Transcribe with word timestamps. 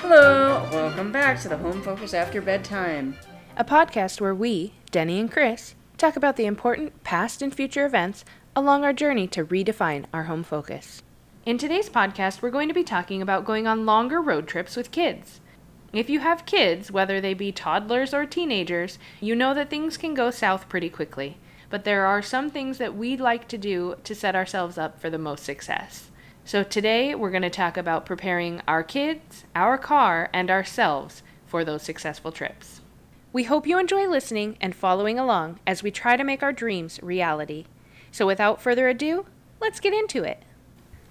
Hello, 0.00 0.66
welcome 0.72 1.12
back 1.12 1.40
to 1.40 1.48
the 1.48 1.56
Home 1.58 1.82
Focus 1.82 2.14
After 2.14 2.40
Bedtime. 2.40 3.16
a 3.56 3.64
podcast 3.64 4.20
where 4.20 4.34
we, 4.34 4.72
Denny 4.90 5.20
and 5.20 5.30
Crys, 5.30 5.74
talk 5.96 6.16
about 6.16 6.36
the 6.36 6.46
important 6.46 7.02
past 7.02 7.42
and 7.42 7.54
future 7.54 7.84
events 7.84 8.24
along 8.54 8.84
our 8.84 8.92
journey 8.92 9.26
to 9.28 9.44
redefine 9.44 10.04
our 10.12 10.24
home 10.24 10.44
focus. 10.44 11.02
In 11.44 11.58
today's 11.58 11.90
podcast, 11.90 12.40
we're 12.42 12.50
going 12.50 12.68
to 12.68 12.74
be 12.74 12.84
talking 12.84 13.20
about 13.20 13.44
going 13.44 13.66
on 13.66 13.86
longer 13.86 14.20
road 14.20 14.46
trips 14.46 14.76
with 14.76 14.90
kids. 14.90 15.40
If 15.92 16.08
you 16.10 16.20
have 16.20 16.46
kids, 16.46 16.92
whether 16.92 17.20
they 17.20 17.34
be 17.34 17.52
toddlers 17.52 18.12
or 18.14 18.26
teenagers, 18.26 18.98
you 19.20 19.34
know 19.34 19.54
that 19.54 19.70
things 19.70 19.96
can 19.96 20.14
go 20.14 20.30
south 20.30 20.68
pretty 20.68 20.90
quickly. 20.90 21.38
But 21.70 21.84
there 21.84 22.06
are 22.06 22.22
some 22.22 22.50
things 22.50 22.78
that 22.78 22.96
we'd 22.96 23.20
like 23.20 23.46
to 23.48 23.58
do 23.58 23.96
to 24.04 24.14
set 24.14 24.34
ourselves 24.34 24.78
up 24.78 25.00
for 25.00 25.10
the 25.10 25.18
most 25.18 25.44
success. 25.44 26.10
So 26.44 26.62
today, 26.62 27.14
we're 27.14 27.30
going 27.30 27.42
to 27.42 27.50
talk 27.50 27.76
about 27.76 28.06
preparing 28.06 28.62
our 28.66 28.82
kids, 28.82 29.44
our 29.54 29.76
car, 29.76 30.30
and 30.32 30.50
ourselves 30.50 31.22
for 31.46 31.64
those 31.64 31.82
successful 31.82 32.32
trips. 32.32 32.80
We 33.34 33.44
hope 33.44 33.66
you 33.66 33.78
enjoy 33.78 34.08
listening 34.08 34.56
and 34.58 34.74
following 34.74 35.18
along 35.18 35.60
as 35.66 35.82
we 35.82 35.90
try 35.90 36.16
to 36.16 36.24
make 36.24 36.42
our 36.42 36.54
dreams 36.54 36.98
reality. 37.02 37.66
So, 38.10 38.26
without 38.26 38.62
further 38.62 38.88
ado, 38.88 39.26
let's 39.60 39.80
get 39.80 39.92
into 39.92 40.24
it. 40.24 40.42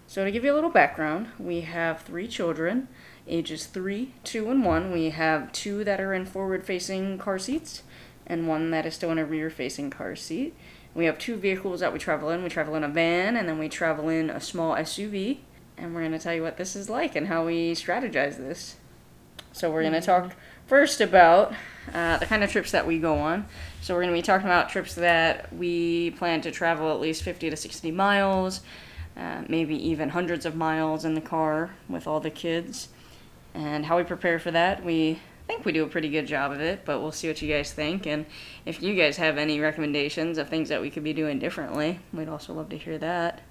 So, 0.07 0.25
to 0.25 0.31
give 0.31 0.43
you 0.43 0.51
a 0.51 0.55
little 0.55 0.71
background, 0.71 1.27
we 1.37 1.61
have 1.61 2.01
three 2.01 2.27
children, 2.27 2.87
ages 3.27 3.67
3, 3.67 4.13
2, 4.23 4.49
and 4.49 4.65
1. 4.65 4.91
We 4.91 5.11
have 5.11 5.51
two 5.51 5.83
that 5.83 6.01
are 6.01 6.15
in 6.15 6.25
forward 6.25 6.63
facing 6.63 7.19
car 7.19 7.37
seats, 7.37 7.83
and 8.27 8.47
one 8.47 8.69
that 8.71 8.85
is 8.85 8.93
still 8.93 9.11
in 9.11 9.17
a 9.17 9.25
rear 9.25 9.49
facing 9.49 9.89
car 9.89 10.15
seat. 10.15 10.53
We 10.93 11.05
have 11.05 11.17
two 11.17 11.37
vehicles 11.37 11.79
that 11.79 11.93
we 11.93 11.99
travel 11.99 12.29
in. 12.29 12.43
We 12.43 12.49
travel 12.49 12.75
in 12.75 12.83
a 12.83 12.87
van, 12.87 13.35
and 13.35 13.47
then 13.47 13.57
we 13.57 13.69
travel 13.69 14.09
in 14.09 14.29
a 14.29 14.41
small 14.41 14.75
SUV. 14.75 15.39
And 15.77 15.93
we're 15.93 16.01
going 16.01 16.11
to 16.11 16.19
tell 16.19 16.33
you 16.33 16.41
what 16.41 16.57
this 16.57 16.75
is 16.75 16.89
like 16.89 17.15
and 17.15 17.27
how 17.27 17.45
we 17.45 17.73
strategize 17.73 18.37
this. 18.37 18.77
So, 19.51 19.71
we're 19.71 19.81
going 19.81 19.93
to 19.93 20.01
talk 20.01 20.35
first 20.65 21.01
about 21.01 21.53
uh, 21.93 22.17
the 22.17 22.25
kind 22.25 22.43
of 22.43 22.51
trips 22.51 22.71
that 22.71 22.85
we 22.85 22.99
go 22.99 23.17
on. 23.19 23.45
So, 23.81 23.93
we're 23.93 24.01
going 24.01 24.13
to 24.13 24.17
be 24.17 24.23
talking 24.23 24.47
about 24.47 24.69
trips 24.69 24.95
that 24.95 25.53
we 25.53 26.11
plan 26.11 26.41
to 26.41 26.51
travel 26.51 26.91
at 26.91 26.99
least 26.99 27.21
50 27.23 27.51
to 27.51 27.55
60 27.55 27.91
miles, 27.91 28.61
uh, 29.15 29.43
maybe 29.47 29.75
even 29.87 30.09
hundreds 30.09 30.45
of 30.45 30.55
miles 30.55 31.05
in 31.05 31.13
the 31.13 31.21
car 31.21 31.75
with 31.87 32.07
all 32.07 32.19
the 32.19 32.31
kids. 32.31 32.89
And 33.53 33.85
how 33.85 33.97
we 33.97 34.03
prepare 34.03 34.39
for 34.39 34.51
that, 34.51 34.83
we 34.83 35.19
think 35.47 35.65
we 35.65 35.71
do 35.71 35.83
a 35.83 35.87
pretty 35.87 36.09
good 36.09 36.27
job 36.27 36.51
of 36.51 36.59
it, 36.59 36.81
but 36.85 36.99
we'll 36.99 37.11
see 37.11 37.27
what 37.27 37.41
you 37.41 37.51
guys 37.51 37.71
think. 37.71 38.05
And 38.05 38.25
if 38.65 38.83
you 38.83 38.95
guys 38.95 39.17
have 39.17 39.37
any 39.37 39.59
recommendations 39.59 40.37
of 40.37 40.49
things 40.49 40.69
that 40.69 40.81
we 40.81 40.89
could 40.89 41.03
be 41.03 41.13
doing 41.13 41.39
differently, 41.39 41.99
we'd 42.13 42.29
also 42.29 42.53
love 42.53 42.69
to 42.69 42.77
hear 42.77 42.97
that. 42.97 43.41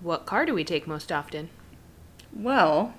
What 0.00 0.26
car 0.26 0.46
do 0.46 0.54
we 0.54 0.64
take 0.64 0.86
most 0.86 1.12
often? 1.12 1.50
Well, 2.34 2.94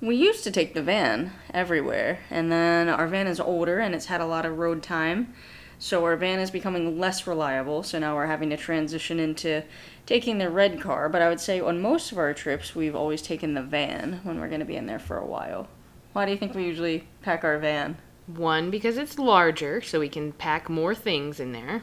we 0.00 0.16
used 0.16 0.44
to 0.44 0.50
take 0.50 0.72
the 0.72 0.82
van 0.82 1.32
everywhere, 1.52 2.20
and 2.30 2.50
then 2.50 2.88
our 2.88 3.06
van 3.06 3.26
is 3.26 3.38
older 3.38 3.78
and 3.78 3.94
it's 3.94 4.06
had 4.06 4.22
a 4.22 4.26
lot 4.26 4.46
of 4.46 4.58
road 4.58 4.82
time. 4.82 5.34
So 5.78 6.04
our 6.04 6.16
van 6.16 6.40
is 6.40 6.50
becoming 6.50 6.98
less 6.98 7.26
reliable, 7.26 7.82
so 7.82 7.98
now 7.98 8.14
we're 8.14 8.26
having 8.26 8.50
to 8.50 8.56
transition 8.56 9.18
into 9.18 9.64
taking 10.04 10.36
the 10.36 10.50
red 10.50 10.80
car. 10.80 11.08
But 11.08 11.22
I 11.22 11.28
would 11.30 11.40
say 11.40 11.60
on 11.60 11.80
most 11.80 12.12
of 12.12 12.18
our 12.18 12.34
trips, 12.34 12.74
we've 12.74 12.94
always 12.94 13.22
taken 13.22 13.54
the 13.54 13.62
van 13.62 14.20
when 14.22 14.40
we're 14.40 14.48
going 14.48 14.60
to 14.60 14.66
be 14.66 14.76
in 14.76 14.86
there 14.86 14.98
for 14.98 15.16
a 15.16 15.26
while. 15.26 15.68
Why 16.12 16.26
do 16.26 16.32
you 16.32 16.38
think 16.38 16.54
we 16.54 16.64
usually 16.64 17.06
pack 17.22 17.44
our 17.44 17.58
van? 17.58 17.96
One, 18.26 18.70
because 18.70 18.96
it's 18.96 19.18
larger, 19.18 19.80
so 19.80 20.00
we 20.00 20.08
can 20.08 20.32
pack 20.32 20.68
more 20.68 20.94
things 20.94 21.38
in 21.38 21.52
there. 21.52 21.82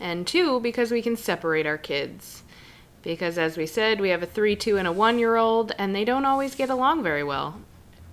And 0.00 0.26
two, 0.26 0.60
because 0.60 0.90
we 0.90 1.02
can 1.02 1.16
separate 1.16 1.66
our 1.66 1.78
kids. 1.78 2.42
Because 3.02 3.36
as 3.36 3.56
we 3.56 3.66
said, 3.66 4.00
we 4.00 4.10
have 4.10 4.22
a 4.22 4.26
3, 4.26 4.56
2, 4.56 4.76
and 4.76 4.88
a 4.88 4.92
1 4.92 5.18
year 5.18 5.36
old, 5.36 5.72
and 5.78 5.94
they 5.94 6.04
don't 6.04 6.24
always 6.24 6.54
get 6.54 6.70
along 6.70 7.02
very 7.02 7.22
well. 7.22 7.60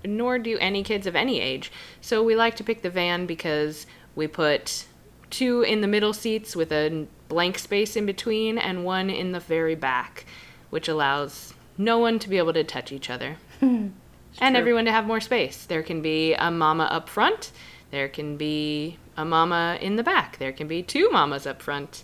Nor 0.04 0.40
do 0.40 0.58
any 0.60 0.84
kids 0.84 1.06
of 1.06 1.16
any 1.16 1.40
age. 1.40 1.72
So 2.02 2.24
we 2.24 2.36
like 2.36 2.56
to 2.58 2.64
pick 2.64 2.82
the 2.82 2.90
van 2.90 3.26
because 3.26 3.86
we 4.16 4.28
put 4.28 4.86
two 5.30 5.62
in 5.62 5.82
the 5.82 5.88
middle 5.88 6.12
seats 6.12 6.56
with 6.56 6.72
a 6.72 7.08
blank 7.30 7.58
space 7.58 7.96
in 7.96 8.06
between, 8.06 8.58
and 8.58 8.84
one 8.84 9.10
in 9.10 9.32
the 9.32 9.40
very 9.40 9.76
back, 9.76 10.26
which 10.72 10.88
allows 10.88 11.54
no 11.78 12.00
one 12.00 12.20
to 12.20 12.30
be 12.30 12.38
able 12.38 12.54
to 12.54 12.64
touch 12.64 12.92
each 12.92 13.10
other. 13.10 13.38
and 14.40 14.54
true. 14.56 14.60
everyone 14.60 14.86
to 14.86 14.92
have 14.92 15.06
more 15.06 15.20
space. 15.20 15.66
There 15.66 15.84
can 15.84 16.02
be 16.02 16.34
a 16.36 16.50
mama 16.52 16.84
up 16.86 17.10
front, 17.10 17.52
there 17.92 18.08
can 18.08 18.38
be 18.38 18.98
a 19.18 19.26
mama 19.26 19.78
in 19.82 19.96
the 19.98 20.04
back, 20.04 20.38
there 20.38 20.52
can 20.52 20.68
be 20.68 20.82
two 20.84 21.10
mamas 21.12 21.46
up 21.46 21.62
front. 21.62 22.04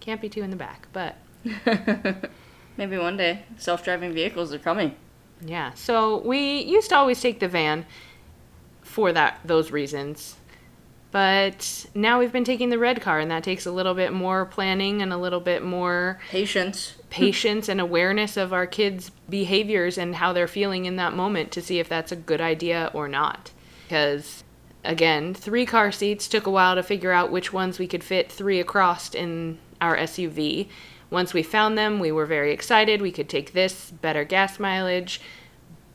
Can't 0.00 0.20
be 0.20 0.28
two 0.28 0.42
in 0.42 0.50
the 0.50 0.56
back, 0.56 0.88
but 0.92 1.16
Maybe 2.76 2.96
one 2.98 3.16
day. 3.16 3.44
Self 3.58 3.84
driving 3.84 4.12
vehicles 4.12 4.52
are 4.52 4.58
coming. 4.58 4.96
yeah. 5.44 5.72
So 5.74 6.18
we 6.26 6.60
used 6.62 6.88
to 6.90 6.96
always 6.96 7.20
take 7.20 7.40
the 7.40 7.48
van 7.48 7.86
for 8.82 9.12
that 9.12 9.40
those 9.44 9.70
reasons. 9.70 10.36
But 11.12 11.86
now 11.94 12.18
we've 12.18 12.32
been 12.32 12.42
taking 12.42 12.70
the 12.70 12.78
red 12.78 13.02
car 13.02 13.20
and 13.20 13.30
that 13.30 13.44
takes 13.44 13.66
a 13.66 13.70
little 13.70 13.92
bit 13.92 14.14
more 14.14 14.46
planning 14.46 15.02
and 15.02 15.12
a 15.12 15.18
little 15.18 15.40
bit 15.40 15.62
more 15.62 16.18
Patience. 16.30 16.94
patience 17.10 17.68
and 17.68 17.80
awareness 17.80 18.38
of 18.38 18.54
our 18.54 18.66
kids' 18.66 19.10
behaviors 19.28 19.98
and 19.98 20.16
how 20.16 20.32
they're 20.32 20.48
feeling 20.48 20.86
in 20.86 20.96
that 20.96 21.12
moment 21.12 21.52
to 21.52 21.60
see 21.60 21.78
if 21.78 21.88
that's 21.88 22.12
a 22.12 22.16
good 22.16 22.40
idea 22.40 22.90
or 22.94 23.08
not. 23.08 23.52
Because, 23.84 24.42
again, 24.84 25.34
three 25.34 25.66
car 25.66 25.92
seats 25.92 26.26
took 26.26 26.46
a 26.46 26.50
while 26.50 26.74
to 26.74 26.82
figure 26.82 27.12
out 27.12 27.30
which 27.30 27.52
ones 27.52 27.78
we 27.78 27.86
could 27.86 28.02
fit 28.02 28.32
three 28.32 28.58
across 28.58 29.14
in 29.14 29.58
our 29.82 29.98
SUV. 29.98 30.68
Once 31.10 31.34
we 31.34 31.42
found 31.42 31.76
them, 31.76 31.98
we 31.98 32.10
were 32.10 32.24
very 32.24 32.54
excited. 32.54 33.02
We 33.02 33.12
could 33.12 33.28
take 33.28 33.52
this, 33.52 33.90
better 33.90 34.24
gas 34.24 34.58
mileage. 34.58 35.20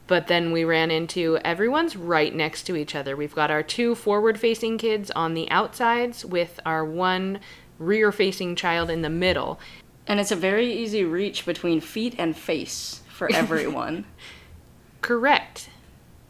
But 0.08 0.28
then 0.28 0.52
we 0.54 0.64
ran 0.64 0.90
into 0.90 1.38
everyone's 1.44 1.96
right 1.98 2.34
next 2.34 2.64
to 2.64 2.76
each 2.76 2.96
other. 2.96 3.16
We've 3.16 3.36
got 3.36 3.52
our 3.52 3.62
two 3.62 3.94
forward 3.94 4.40
facing 4.40 4.78
kids 4.78 5.12
on 5.12 5.34
the 5.34 5.50
outsides 5.52 6.24
with 6.24 6.60
our 6.66 6.86
one 6.86 7.40
rear 7.78 8.12
facing 8.12 8.56
child 8.56 8.90
in 8.90 9.02
the 9.02 9.10
middle. 9.10 9.60
And 10.08 10.20
it's 10.22 10.32
a 10.32 10.36
very 10.38 10.72
easy 10.72 11.04
reach 11.04 11.46
between 11.46 11.82
feet 11.82 12.16
and 12.18 12.36
face 12.38 13.02
for 13.10 13.30
everyone. 13.34 14.06
Correct. 15.02 15.70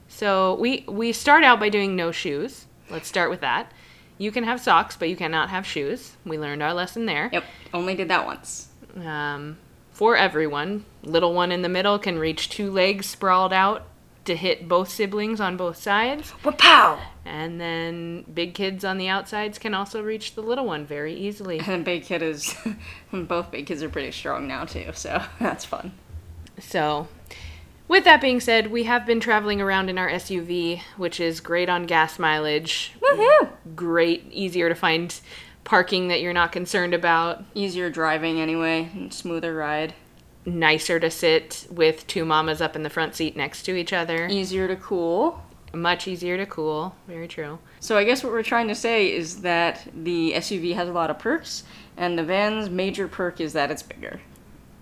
So 0.08 0.56
we 0.56 0.84
we 0.88 1.12
start 1.14 1.44
out 1.44 1.60
by 1.60 1.70
doing 1.70 1.96
no 1.96 2.12
shoes. 2.12 2.66
Let's 2.90 3.08
start 3.08 3.30
with 3.30 3.42
that. 3.42 3.72
You 4.18 4.32
can 4.32 4.46
have 4.46 4.60
socks, 4.60 4.98
but 4.98 5.10
you 5.10 5.16
cannot 5.16 5.50
have 5.50 5.66
shoes. 5.66 6.18
We 6.26 6.40
learned 6.40 6.64
our 6.64 6.74
lesson 6.74 7.06
there. 7.06 7.30
yep, 7.32 7.44
only 7.72 7.94
did 7.94 8.08
that 8.08 8.26
once. 8.26 8.70
Um, 9.06 9.60
for 9.98 10.16
everyone, 10.16 10.86
little 11.02 11.34
one 11.34 11.52
in 11.52 11.64
the 11.64 11.70
middle 11.70 11.98
can 11.98 12.20
reach 12.20 12.50
two 12.50 12.70
legs 12.70 13.08
sprawled 13.08 13.52
out 13.52 13.88
to 14.26 14.36
hit 14.36 14.68
both 14.68 14.90
siblings 14.90 15.42
on 15.42 15.58
both 15.58 15.76
sides, 15.78 16.34
Wapow! 16.44 17.00
and 17.26 17.60
then 17.60 18.24
big 18.32 18.54
kids 18.54 18.86
on 18.86 19.00
the 19.00 19.08
outsides 19.08 19.58
can 19.58 19.74
also 19.74 20.04
reach 20.04 20.36
the 20.36 20.42
little 20.42 20.68
one 20.68 20.86
very 20.86 21.16
easily. 21.16 21.60
And 21.68 21.84
big 21.84 22.04
kid 22.04 22.22
is, 22.22 22.56
both 23.12 23.50
big 23.50 23.66
kids 23.66 23.82
are 23.82 23.90
pretty 23.90 24.12
strong 24.12 24.48
now 24.48 24.66
too, 24.66 24.92
so 24.94 25.24
that's 25.40 25.66
fun. 25.66 25.94
So, 26.60 27.08
with 27.88 28.04
that 28.04 28.22
being 28.22 28.40
said, 28.40 28.70
we 28.70 28.84
have 28.84 29.04
been 29.04 29.20
traveling 29.20 29.62
around 29.62 29.90
in 29.90 29.98
our 29.98 30.12
SUV, 30.12 30.80
which 30.98 31.20
is 31.20 31.40
great 31.40 31.70
on 31.70 31.88
gas 31.88 32.20
mileage. 32.20 32.94
Woohoo! 33.02 33.50
Great, 33.76 34.32
easier 34.32 34.70
to 34.70 34.76
find 34.76 35.20
parking 35.68 36.08
that 36.08 36.22
you're 36.22 36.32
not 36.32 36.54
concerned 36.54 36.94
about. 36.94 37.44
Easier 37.54 37.90
driving 37.90 38.40
anyway, 38.40 38.90
and 38.94 39.14
smoother 39.14 39.54
ride. 39.54 39.94
Nicer 40.46 40.98
to 40.98 41.12
sit 41.12 41.68
with 41.70 42.08
two 42.08 42.24
mamas 42.24 42.62
up 42.62 42.78
in 42.78 42.84
the 42.84 42.90
front 42.90 43.16
seat 43.16 43.36
next 43.36 43.64
to 43.64 43.76
each 43.76 43.92
other. 43.92 44.28
Easier 44.28 44.70
to 44.70 44.78
cool. 44.78 45.44
Much 45.74 46.08
easier 46.08 46.38
to 46.38 46.46
cool. 46.46 46.96
Very 47.06 47.28
true. 47.28 47.60
So 47.82 47.98
I 47.98 48.06
guess 48.06 48.24
what 48.24 48.32
we're 48.32 48.44
trying 48.44 48.70
to 48.70 48.76
say 48.76 49.12
is 49.12 49.42
that 49.42 49.86
the 49.94 50.32
SUV 50.38 50.74
has 50.74 50.88
a 50.88 50.94
lot 50.94 51.10
of 51.10 51.20
perks, 51.20 51.66
and 51.98 52.18
the 52.18 52.24
van's 52.24 52.70
major 52.70 53.10
perk 53.10 53.42
is 53.42 53.52
that 53.52 53.70
it's 53.70 53.84
bigger. 53.84 54.22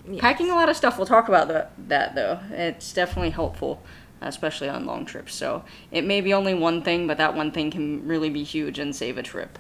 Yes. 0.07 0.21
Packing 0.21 0.51
a 0.51 0.53
lot 0.53 0.69
of 0.69 0.77
stuff, 0.77 0.99
we'll 0.99 1.07
talk 1.07 1.27
about 1.27 1.47
that, 1.47 1.71
that 1.87 2.13
though. 2.13 2.39
It's 2.51 2.93
definitely 2.93 3.31
helpful, 3.31 3.81
especially 4.21 4.69
on 4.69 4.85
long 4.85 5.03
trips. 5.03 5.33
So 5.33 5.65
it 5.89 6.03
may 6.03 6.21
be 6.21 6.31
only 6.31 6.53
one 6.53 6.83
thing, 6.83 7.07
but 7.07 7.17
that 7.17 7.33
one 7.33 7.51
thing 7.51 7.71
can 7.71 8.07
really 8.07 8.29
be 8.29 8.43
huge 8.43 8.77
and 8.77 8.95
save 8.95 9.17
a 9.17 9.23
trip. 9.23 9.57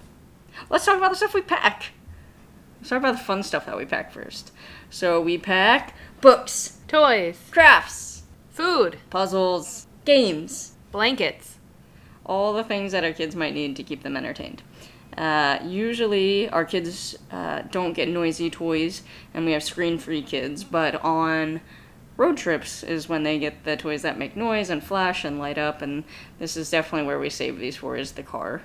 Let's 0.69 0.85
talk 0.85 0.97
about 0.97 1.11
the 1.11 1.15
stuff 1.17 1.33
we 1.33 1.41
pack. 1.41 1.91
Let's 2.79 2.89
talk 2.89 2.99
about 2.99 3.17
the 3.17 3.23
fun 3.23 3.43
stuff 3.43 3.65
that 3.65 3.77
we 3.77 3.85
pack 3.85 4.11
first. 4.11 4.51
So 4.89 5.19
we 5.21 5.37
pack 5.37 5.93
books, 6.21 6.77
Toys, 6.87 7.37
crafts, 7.51 8.23
food, 8.49 8.97
puzzles, 9.09 9.87
games, 10.05 10.73
blankets. 10.91 11.57
all 12.25 12.53
the 12.53 12.63
things 12.63 12.91
that 12.91 13.03
our 13.03 13.13
kids 13.13 13.35
might 13.35 13.53
need 13.53 13.75
to 13.75 13.83
keep 13.83 14.03
them 14.03 14.17
entertained. 14.17 14.63
Uh, 15.17 15.59
usually, 15.63 16.49
our 16.49 16.65
kids 16.65 17.15
uh, 17.31 17.61
don't 17.71 17.93
get 17.93 18.09
noisy 18.09 18.49
toys, 18.49 19.03
and 19.33 19.45
we 19.45 19.51
have 19.53 19.63
screen-free 19.63 20.23
kids. 20.23 20.63
But 20.63 20.95
on 21.03 21.61
road 22.17 22.37
trips 22.37 22.83
is 22.83 23.07
when 23.07 23.23
they 23.23 23.39
get 23.39 23.63
the 23.63 23.77
toys 23.77 24.01
that 24.01 24.17
make 24.17 24.35
noise 24.35 24.69
and 24.69 24.83
flash 24.83 25.23
and 25.23 25.39
light 25.39 25.57
up. 25.57 25.81
And 25.81 26.03
this 26.39 26.57
is 26.57 26.69
definitely 26.69 27.07
where 27.07 27.19
we 27.19 27.29
save 27.29 27.59
these 27.59 27.77
for 27.77 27.95
is 27.95 28.13
the 28.13 28.23
car. 28.23 28.63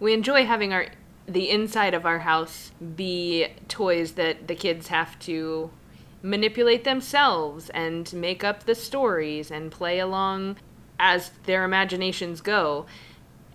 We 0.00 0.12
enjoy 0.12 0.44
having 0.44 0.72
our 0.72 0.86
the 1.28 1.50
inside 1.50 1.94
of 1.94 2.06
our 2.06 2.20
house 2.20 2.70
be 2.94 3.46
toys 3.68 4.12
that 4.12 4.46
the 4.48 4.54
kids 4.54 4.88
have 4.88 5.18
to 5.20 5.70
manipulate 6.22 6.84
themselves 6.84 7.68
and 7.70 8.12
make 8.12 8.42
up 8.44 8.64
the 8.64 8.74
stories 8.74 9.50
and 9.50 9.70
play 9.70 9.98
along 9.98 10.56
as 10.98 11.30
their 11.44 11.64
imaginations 11.64 12.40
go. 12.40 12.86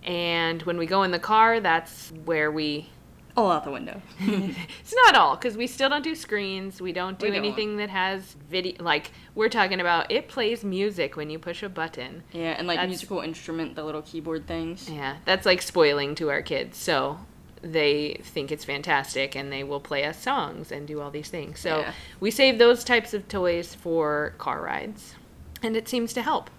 And 0.04 0.62
when 0.62 0.78
we 0.78 0.86
go 0.86 1.02
in 1.02 1.10
the 1.10 1.18
car, 1.18 1.60
that's 1.60 2.12
where 2.24 2.50
we 2.50 2.90
all 3.36 3.50
out 3.50 3.64
the 3.64 3.70
window. 3.70 4.02
it's 4.20 4.94
not 5.06 5.14
all 5.14 5.36
because 5.36 5.56
we 5.56 5.66
still 5.66 5.88
don't 5.88 6.02
do 6.04 6.14
screens. 6.14 6.80
We 6.80 6.92
don't 6.92 7.18
do 7.18 7.26
We 7.26 7.30
don't. 7.30 7.38
anything 7.44 7.76
that 7.78 7.88
has 7.88 8.36
video. 8.50 8.82
Like 8.82 9.10
we're 9.34 9.48
talking 9.48 9.80
about, 9.80 10.10
it 10.10 10.28
plays 10.28 10.62
music 10.64 11.16
when 11.16 11.30
you 11.30 11.38
push 11.38 11.62
a 11.62 11.68
button. 11.68 12.22
Yeah, 12.32 12.54
and 12.58 12.66
like 12.66 12.76
That's- 12.76 12.88
musical 12.90 13.20
instrument, 13.20 13.74
the 13.76 13.84
little 13.84 14.02
keyboard 14.02 14.46
things. 14.46 14.88
Yeah, 14.90 15.16
that's 15.24 15.46
like 15.46 15.62
spoiling 15.62 16.14
to 16.16 16.30
our 16.30 16.42
kids. 16.42 16.76
So 16.76 17.18
they 17.62 18.20
think 18.22 18.50
it's 18.50 18.64
fantastic 18.64 19.36
and 19.36 19.52
they 19.52 19.62
will 19.64 19.80
play 19.80 20.04
us 20.04 20.20
songs 20.20 20.72
and 20.72 20.86
do 20.86 21.00
all 21.00 21.10
these 21.10 21.28
things. 21.28 21.60
So 21.60 21.80
Yeah. 21.80 21.92
we 22.20 22.30
save 22.30 22.58
those 22.58 22.82
types 22.84 23.14
of 23.14 23.28
toys 23.28 23.74
for 23.74 24.34
car 24.38 24.60
rides. 24.60 25.14
And 25.62 25.76
it 25.76 25.88
seems 25.88 26.12
to 26.14 26.22
help. 26.22 26.50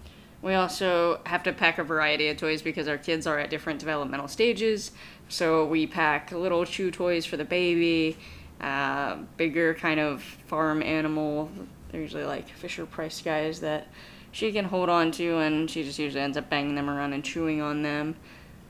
We 0.41 0.53
also 0.53 1.19
have 1.25 1.43
to 1.43 1.53
pack 1.53 1.77
a 1.77 1.83
variety 1.83 2.27
of 2.29 2.37
toys 2.37 2.61
because 2.61 2.87
our 2.87 2.97
kids 2.97 3.27
are 3.27 3.37
at 3.39 3.49
different 3.49 3.79
developmental 3.79 4.27
stages. 4.27 4.91
So 5.29 5.65
we 5.65 5.87
pack 5.87 6.31
little 6.31 6.65
chew 6.65 6.89
toys 6.91 7.25
for 7.25 7.37
the 7.37 7.45
baby, 7.45 8.17
uh, 8.61 9.17
bigger 9.37 9.73
kind 9.73 9.99
of 9.99 10.21
farm 10.47 10.81
animal. 10.83 11.49
They're 11.91 12.01
usually 12.01 12.25
like 12.25 12.49
Fisher 12.49 12.85
Price 12.85 13.21
guys 13.21 13.59
that 13.61 13.87
she 14.31 14.51
can 14.51 14.65
hold 14.65 14.89
on 14.89 15.11
to, 15.11 15.37
and 15.37 15.69
she 15.69 15.83
just 15.83 15.99
usually 15.99 16.21
ends 16.23 16.37
up 16.37 16.49
banging 16.49 16.75
them 16.75 16.89
around 16.89 17.13
and 17.13 17.23
chewing 17.23 17.61
on 17.61 17.83
them. 17.83 18.15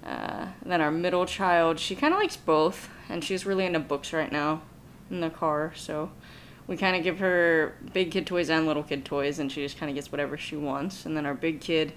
Uh, 0.06 0.48
then 0.66 0.82
our 0.82 0.92
middle 0.92 1.26
child, 1.26 1.80
she 1.80 1.96
kind 1.96 2.14
of 2.14 2.20
likes 2.20 2.36
both, 2.36 2.90
and 3.10 3.24
she's 3.24 3.46
really 3.46 3.66
into 3.66 3.80
books 3.80 4.12
right 4.12 4.32
now 4.32 4.62
in 5.10 5.22
the 5.22 5.30
car. 5.30 5.72
So 5.76 6.12
we 6.68 6.76
kind 6.78 6.96
of 6.96 7.04
give 7.04 7.20
her 7.20 7.76
big 7.94 8.12
kid 8.12 8.28
toys 8.28 8.50
and 8.50 8.66
little 8.66 8.84
kid 8.84 9.06
toys, 9.06 9.40
and 9.40 9.52
she 9.52 9.64
just 9.64 9.78
kind 9.78 9.90
of 9.90 9.96
gets 9.96 10.12
whatever 10.12 10.38
she 10.38 10.56
wants. 10.56 11.06
And 11.06 11.16
then 11.16 11.26
our 11.26 11.34
big 11.34 11.62
kid, 11.62 11.94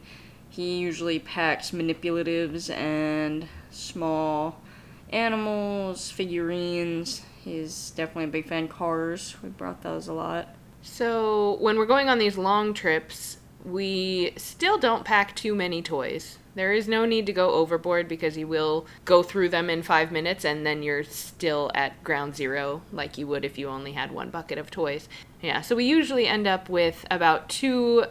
he 0.48 0.78
usually 0.78 1.18
packs 1.18 1.72
manipulatives 1.72 2.70
and 2.74 3.48
small 3.70 4.60
animals, 5.10 6.10
figurines. 6.10 7.22
He's 7.44 7.90
definitely 7.90 8.24
a 8.24 8.28
big 8.28 8.48
fan 8.48 8.64
of 8.64 8.70
cars. 8.70 9.36
We 9.42 9.48
brought 9.48 9.82
those 9.82 10.08
a 10.08 10.12
lot. 10.12 10.54
So 10.82 11.56
when 11.60 11.76
we're 11.76 11.86
going 11.86 12.08
on 12.08 12.18
these 12.18 12.38
long 12.38 12.72
trips, 12.74 13.38
we 13.64 14.32
still 14.36 14.78
don't 14.78 15.04
pack 15.04 15.34
too 15.34 15.54
many 15.54 15.82
toys. 15.82 16.38
There 16.56 16.72
is 16.72 16.88
no 16.88 17.04
need 17.04 17.26
to 17.26 17.34
go 17.34 17.50
overboard 17.50 18.08
because 18.08 18.38
you 18.38 18.48
will 18.48 18.86
go 19.04 19.22
through 19.22 19.50
them 19.50 19.68
in 19.68 19.82
five 19.82 20.10
minutes 20.10 20.44
and 20.44 20.66
then 20.66 20.82
you're 20.82 21.04
still 21.04 21.70
at 21.74 22.02
ground 22.02 22.34
zero 22.34 22.80
like 22.90 23.18
you 23.18 23.26
would 23.26 23.44
if 23.44 23.58
you 23.58 23.68
only 23.68 23.92
had 23.92 24.10
one 24.10 24.30
bucket 24.30 24.56
of 24.56 24.70
toys. 24.70 25.06
Yeah, 25.42 25.60
so 25.60 25.76
we 25.76 25.84
usually 25.84 26.26
end 26.26 26.46
up 26.46 26.70
with 26.70 27.04
about 27.10 27.50
two 27.50 28.06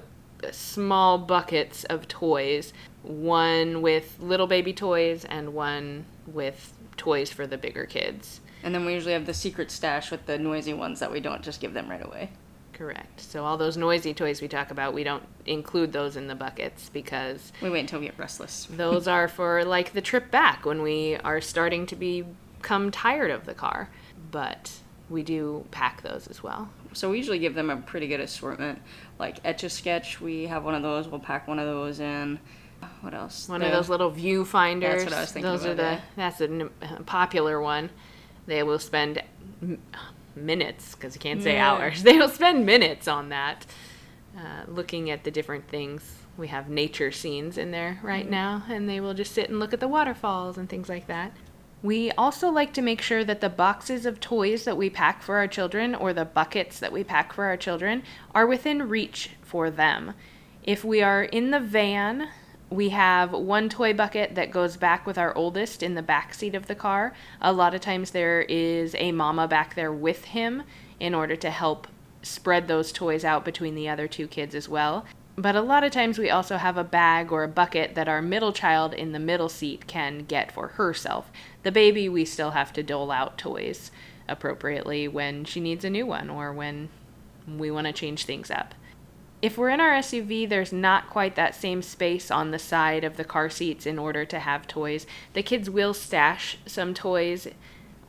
small 0.51 1.17
buckets 1.17 1.85
of 1.85 2.07
toys 2.07 2.71
one 3.01 3.81
with 3.81 4.17
little 4.19 4.47
baby 4.47 4.73
toys 4.73 5.25
and 5.25 5.53
one 5.53 6.05
with 6.27 6.73
toys 6.97 7.31
for 7.31 7.47
the 7.47 7.57
bigger 7.57 7.85
kids. 7.85 8.41
And 8.63 8.73
then 8.73 8.85
we 8.85 8.93
usually 8.93 9.13
have 9.13 9.25
the 9.25 9.33
secret 9.33 9.71
stash 9.71 10.11
with 10.11 10.25
the 10.25 10.37
noisy 10.37 10.73
ones 10.73 10.99
that 10.99 11.11
we 11.11 11.19
don't 11.19 11.43
just 11.43 11.61
give 11.61 11.73
them 11.73 11.89
right 11.89 12.03
away. 12.03 12.29
Correct. 12.75 13.21
So 13.21 13.45
all 13.45 13.57
those 13.57 13.77
noisy 13.77 14.13
toys 14.13 14.41
we 14.41 14.49
talk 14.49 14.69
about, 14.69 14.93
we 14.93 15.05
don't 15.05 15.23
include 15.45 15.93
those 15.93 16.17
in 16.17 16.27
the 16.27 16.35
buckets 16.35 16.89
because 16.89 17.53
We 17.61 17.69
wait 17.69 17.79
until 17.79 18.01
we 18.01 18.07
get 18.07 18.19
restless. 18.19 18.67
those 18.69 19.07
are 19.07 19.27
for 19.29 19.63
like 19.63 19.93
the 19.93 20.01
trip 20.01 20.29
back 20.29 20.65
when 20.65 20.81
we 20.81 21.15
are 21.23 21.39
starting 21.39 21.85
to 21.87 21.95
become 21.95 22.91
tired 22.91 23.31
of 23.31 23.45
the 23.45 23.53
car. 23.53 23.89
But 24.29 24.71
we 25.09 25.23
do 25.23 25.65
pack 25.71 26.01
those 26.01 26.27
as 26.27 26.43
well. 26.43 26.69
So 26.91 27.11
we 27.11 27.17
usually 27.17 27.39
give 27.39 27.55
them 27.55 27.69
a 27.69 27.77
pretty 27.77 28.07
good 28.07 28.19
assortment. 28.19 28.81
Like 29.19 29.37
Etch 29.45 29.63
a 29.63 29.69
Sketch, 29.69 30.19
we 30.19 30.47
have 30.47 30.65
one 30.65 30.75
of 30.75 30.81
those. 30.81 31.07
We'll 31.07 31.19
pack 31.21 31.47
one 31.47 31.59
of 31.59 31.65
those 31.65 32.01
in. 32.01 32.39
What 33.01 33.13
else? 33.13 33.47
One 33.47 33.61
The- 33.61 33.67
of 33.67 33.71
those 33.71 33.89
little 33.89 34.11
viewfinders. 34.11 34.81
That's 34.81 35.03
what 35.05 35.13
I 35.13 35.21
was 35.21 35.31
thinking 35.31 35.51
Those 35.51 35.65
are 35.65 35.73
the 35.75 35.81
yeah. 35.83 35.99
that's 36.17 36.41
a 36.41 36.69
popular 37.05 37.61
one. 37.61 37.89
They 38.47 38.63
will 38.63 38.79
spend 38.79 39.23
minutes 40.35 40.95
because 40.95 41.15
you 41.15 41.19
can't 41.19 41.41
say 41.41 41.55
Yeah. 41.55 41.71
hours. 41.71 42.03
They 42.03 42.17
will 42.17 42.29
spend 42.29 42.65
minutes 42.65 43.07
on 43.07 43.29
that, 43.29 43.65
uh, 44.37 44.63
looking 44.67 45.09
at 45.09 45.23
the 45.23 45.31
different 45.31 45.67
things. 45.67 46.19
We 46.37 46.47
have 46.49 46.69
nature 46.69 47.11
scenes 47.11 47.57
in 47.57 47.71
there 47.71 47.95
Mm-hmm. 47.97 48.07
right 48.07 48.29
now, 48.29 48.63
and 48.69 48.89
they 48.89 48.99
will 48.99 49.13
just 49.13 49.33
sit 49.33 49.49
and 49.49 49.59
look 49.59 49.73
at 49.73 49.79
the 49.79 49.87
waterfalls 49.87 50.57
and 50.57 50.67
things 50.69 50.89
like 50.89 51.07
that. 51.07 51.31
We 51.83 52.11
also 52.13 52.49
like 52.49 52.73
to 52.73 52.81
make 52.81 53.01
sure 53.01 53.23
that 53.23 53.41
the 53.41 53.49
boxes 53.49 54.05
of 54.05 54.19
toys 54.19 54.63
that 54.65 54.75
we 54.75 54.89
pack 54.89 55.21
for 55.21 55.37
our 55.37 55.47
children 55.47 55.93
or 55.93 56.13
the 56.13 56.25
buckets 56.25 56.79
that 56.79 56.91
we 56.91 57.03
pack 57.03 57.31
for 57.31 57.45
our 57.45 57.57
children 57.57 58.01
are 58.33 58.47
within 58.47 58.89
reach 58.89 59.31
for 59.43 59.69
them. 59.69 60.13
If 60.63 60.83
we 60.83 61.03
are 61.03 61.23
in 61.23 61.51
the 61.51 61.59
van, 61.59 62.29
we 62.69 62.89
have 62.89 63.31
one 63.31 63.69
toy 63.69 63.93
bucket 63.93 64.35
that 64.35 64.51
goes 64.51 64.77
back 64.77 65.05
with 65.05 65.17
our 65.17 65.35
oldest 65.35 65.83
in 65.83 65.95
the 65.95 66.01
back 66.01 66.33
seat 66.33 66.55
of 66.55 66.67
the 66.67 66.75
car. 66.75 67.13
A 67.41 67.53
lot 67.53 67.75
of 67.75 67.81
times 67.81 68.11
there 68.11 68.41
is 68.41 68.95
a 68.95 69.11
mama 69.11 69.47
back 69.47 69.75
there 69.75 69.93
with 69.93 70.25
him 70.25 70.63
in 70.99 71.13
order 71.13 71.35
to 71.35 71.49
help 71.49 71.87
spread 72.21 72.67
those 72.67 72.91
toys 72.91 73.23
out 73.23 73.45
between 73.45 73.75
the 73.75 73.87
other 73.87 74.07
two 74.07 74.27
kids 74.27 74.55
as 74.55 74.67
well. 74.67 75.05
But 75.37 75.55
a 75.55 75.61
lot 75.61 75.83
of 75.83 75.91
times 75.91 76.17
we 76.17 76.29
also 76.29 76.57
have 76.57 76.77
a 76.77 76.83
bag 76.83 77.31
or 77.31 77.43
a 77.43 77.49
bucket 77.49 77.93
that 77.95 78.07
our 78.07 78.21
middle 78.21 78.53
child 78.53 78.93
in 78.93 79.11
the 79.11 79.19
middle 79.19 79.49
seat 79.49 79.85
can 79.85 80.19
get 80.19 80.51
for 80.51 80.69
herself. 80.69 81.29
The 81.63 81.71
baby, 81.71 82.07
we 82.07 82.25
still 82.25 82.51
have 82.51 82.71
to 82.73 82.83
dole 82.83 83.11
out 83.11 83.37
toys 83.37 83.91
appropriately 84.27 85.07
when 85.07 85.43
she 85.43 85.59
needs 85.59 85.83
a 85.83 85.89
new 85.89 86.05
one 86.05 86.29
or 86.29 86.53
when 86.53 86.89
we 87.47 87.69
want 87.69 87.85
to 87.85 87.93
change 87.93 88.25
things 88.25 88.49
up. 88.49 88.73
If 89.45 89.59
we're 89.59 89.69
in 89.69 89.79
our 89.79 89.91
SUV, 89.91 90.49
there's 90.49 90.73
not 90.73 91.07
quite 91.07 91.35
that 91.35 91.53
same 91.53 91.83
space 91.83 92.31
on 92.31 92.49
the 92.49 92.57
side 92.57 93.03
of 93.03 93.15
the 93.15 93.23
car 93.23 93.47
seats 93.47 93.85
in 93.85 93.99
order 93.99 94.25
to 94.25 94.39
have 94.39 94.65
toys. 94.65 95.05
The 95.33 95.43
kids 95.43 95.69
will 95.69 95.93
stash 95.93 96.57
some 96.65 96.95
toys 96.95 97.47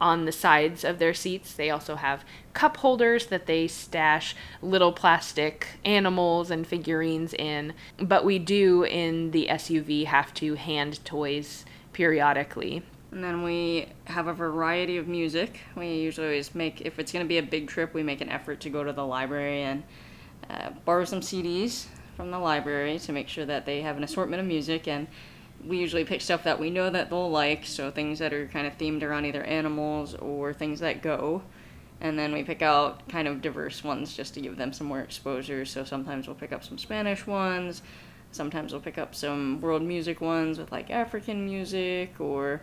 on 0.01 0.25
the 0.25 0.33
sides 0.33 0.83
of 0.83 0.99
their 0.99 1.13
seats. 1.13 1.53
They 1.53 1.69
also 1.69 1.97
have 1.97 2.25
cup 2.55 2.79
holders 2.79 3.27
that 3.27 3.45
they 3.45 3.69
stash 3.69 4.35
little 4.63 4.93
plastic 4.93 5.79
animals 5.85 6.51
and 6.51 6.67
figurines 6.67 7.35
in. 7.35 7.75
But 7.99 8.25
we 8.25 8.39
do 8.39 8.85
in 8.85 9.33
the 9.33 9.49
SUV 9.51 10.07
have 10.07 10.33
to 10.35 10.55
hand 10.55 11.05
toys 11.05 11.67
periodically. 11.93 12.83
And 13.11 13.23
then 13.23 13.43
we 13.43 13.89
have 14.07 14.27
a 14.27 14.33
variety 14.33 14.97
of 14.97 15.07
music. 15.07 15.61
We 15.77 15.97
usually 15.97 16.29
always 16.29 16.55
make, 16.55 16.81
if 16.81 16.99
it's 16.99 17.13
going 17.13 17.27
to 17.27 17.29
be 17.29 17.37
a 17.37 17.43
big 17.43 17.69
trip, 17.69 17.93
we 17.93 18.03
make 18.03 18.23
an 18.23 18.31
effort 18.31 18.61
to 18.61 18.71
go 18.71 18.83
to 18.83 18.95
the 18.95 19.05
library 19.05 19.61
and 19.61 19.83
uh, 20.51 20.71
borrow 20.85 21.05
some 21.05 21.21
CDs 21.21 21.87
from 22.17 22.31
the 22.31 22.39
library 22.39 22.99
to 23.01 23.13
make 23.13 23.29
sure 23.29 23.45
that 23.45 23.67
they 23.67 23.83
have 23.83 23.97
an 23.97 24.05
assortment 24.05 24.41
of 24.41 24.47
music. 24.47 24.89
And 24.89 25.07
we 25.65 25.79
usually 25.79 26.05
pick 26.05 26.21
stuff 26.21 26.45
that 26.45 26.59
we 26.59 26.71
know 26.71 26.91
that 26.91 27.11
they'll 27.11 27.31
like, 27.31 27.67
so 27.67 27.91
things 27.91 28.19
that 28.19 28.33
are 28.33 28.47
kind 28.47 28.67
of 28.67 28.77
themed 28.79 29.03
around 29.03 29.27
either 29.27 29.43
animals 29.43 30.15
or 30.15 30.53
things 30.53 30.81
that 30.81 31.03
go. 31.03 31.43
And 32.01 32.19
then 32.19 32.33
we 32.33 32.43
pick 32.43 32.63
out 32.63 33.09
kind 33.09 33.27
of 33.27 33.41
diverse 33.41 33.83
ones 33.83 34.15
just 34.15 34.35
to 34.35 34.41
give 34.41 34.57
them 34.57 34.73
some 34.73 34.87
more 34.87 35.01
exposure. 35.01 35.65
So 35.65 35.85
sometimes 35.85 36.27
we'll 36.27 36.37
pick 36.37 36.53
up 36.53 36.63
some 36.63 36.79
Spanish 36.79 37.27
ones. 37.27 37.83
Sometimes 38.33 38.73
we'll 38.73 38.83
pick 38.83 38.99
up 38.99 39.15
some 39.15 39.61
world 39.61 39.83
music 39.83 40.21
ones 40.21 40.59
with 40.59 40.71
like 40.73 40.91
African 40.91 41.47
music 41.47 42.21
or 42.21 42.61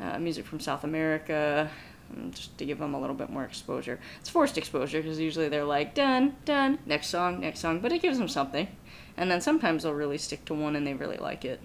uh, 0.00 0.18
music 0.18 0.44
from 0.44 0.58
South 0.58 0.82
America, 0.82 1.70
Mm, 2.12 2.34
just 2.34 2.56
to 2.58 2.64
give 2.64 2.78
them 2.78 2.94
a 2.94 3.00
little 3.00 3.16
bit 3.16 3.30
more 3.30 3.44
exposure. 3.44 3.98
It's 4.20 4.28
forced 4.28 4.58
exposure 4.58 5.00
because 5.00 5.18
usually 5.18 5.48
they're 5.48 5.64
like, 5.64 5.94
done, 5.94 6.36
done, 6.44 6.78
next 6.86 7.08
song, 7.08 7.40
next 7.40 7.60
song, 7.60 7.80
but 7.80 7.92
it 7.92 8.02
gives 8.02 8.18
them 8.18 8.28
something. 8.28 8.68
And 9.16 9.30
then 9.30 9.40
sometimes 9.40 9.82
they'll 9.82 9.94
really 9.94 10.18
stick 10.18 10.44
to 10.46 10.54
one 10.54 10.76
and 10.76 10.86
they 10.86 10.94
really 10.94 11.16
like 11.16 11.44
it. 11.44 11.60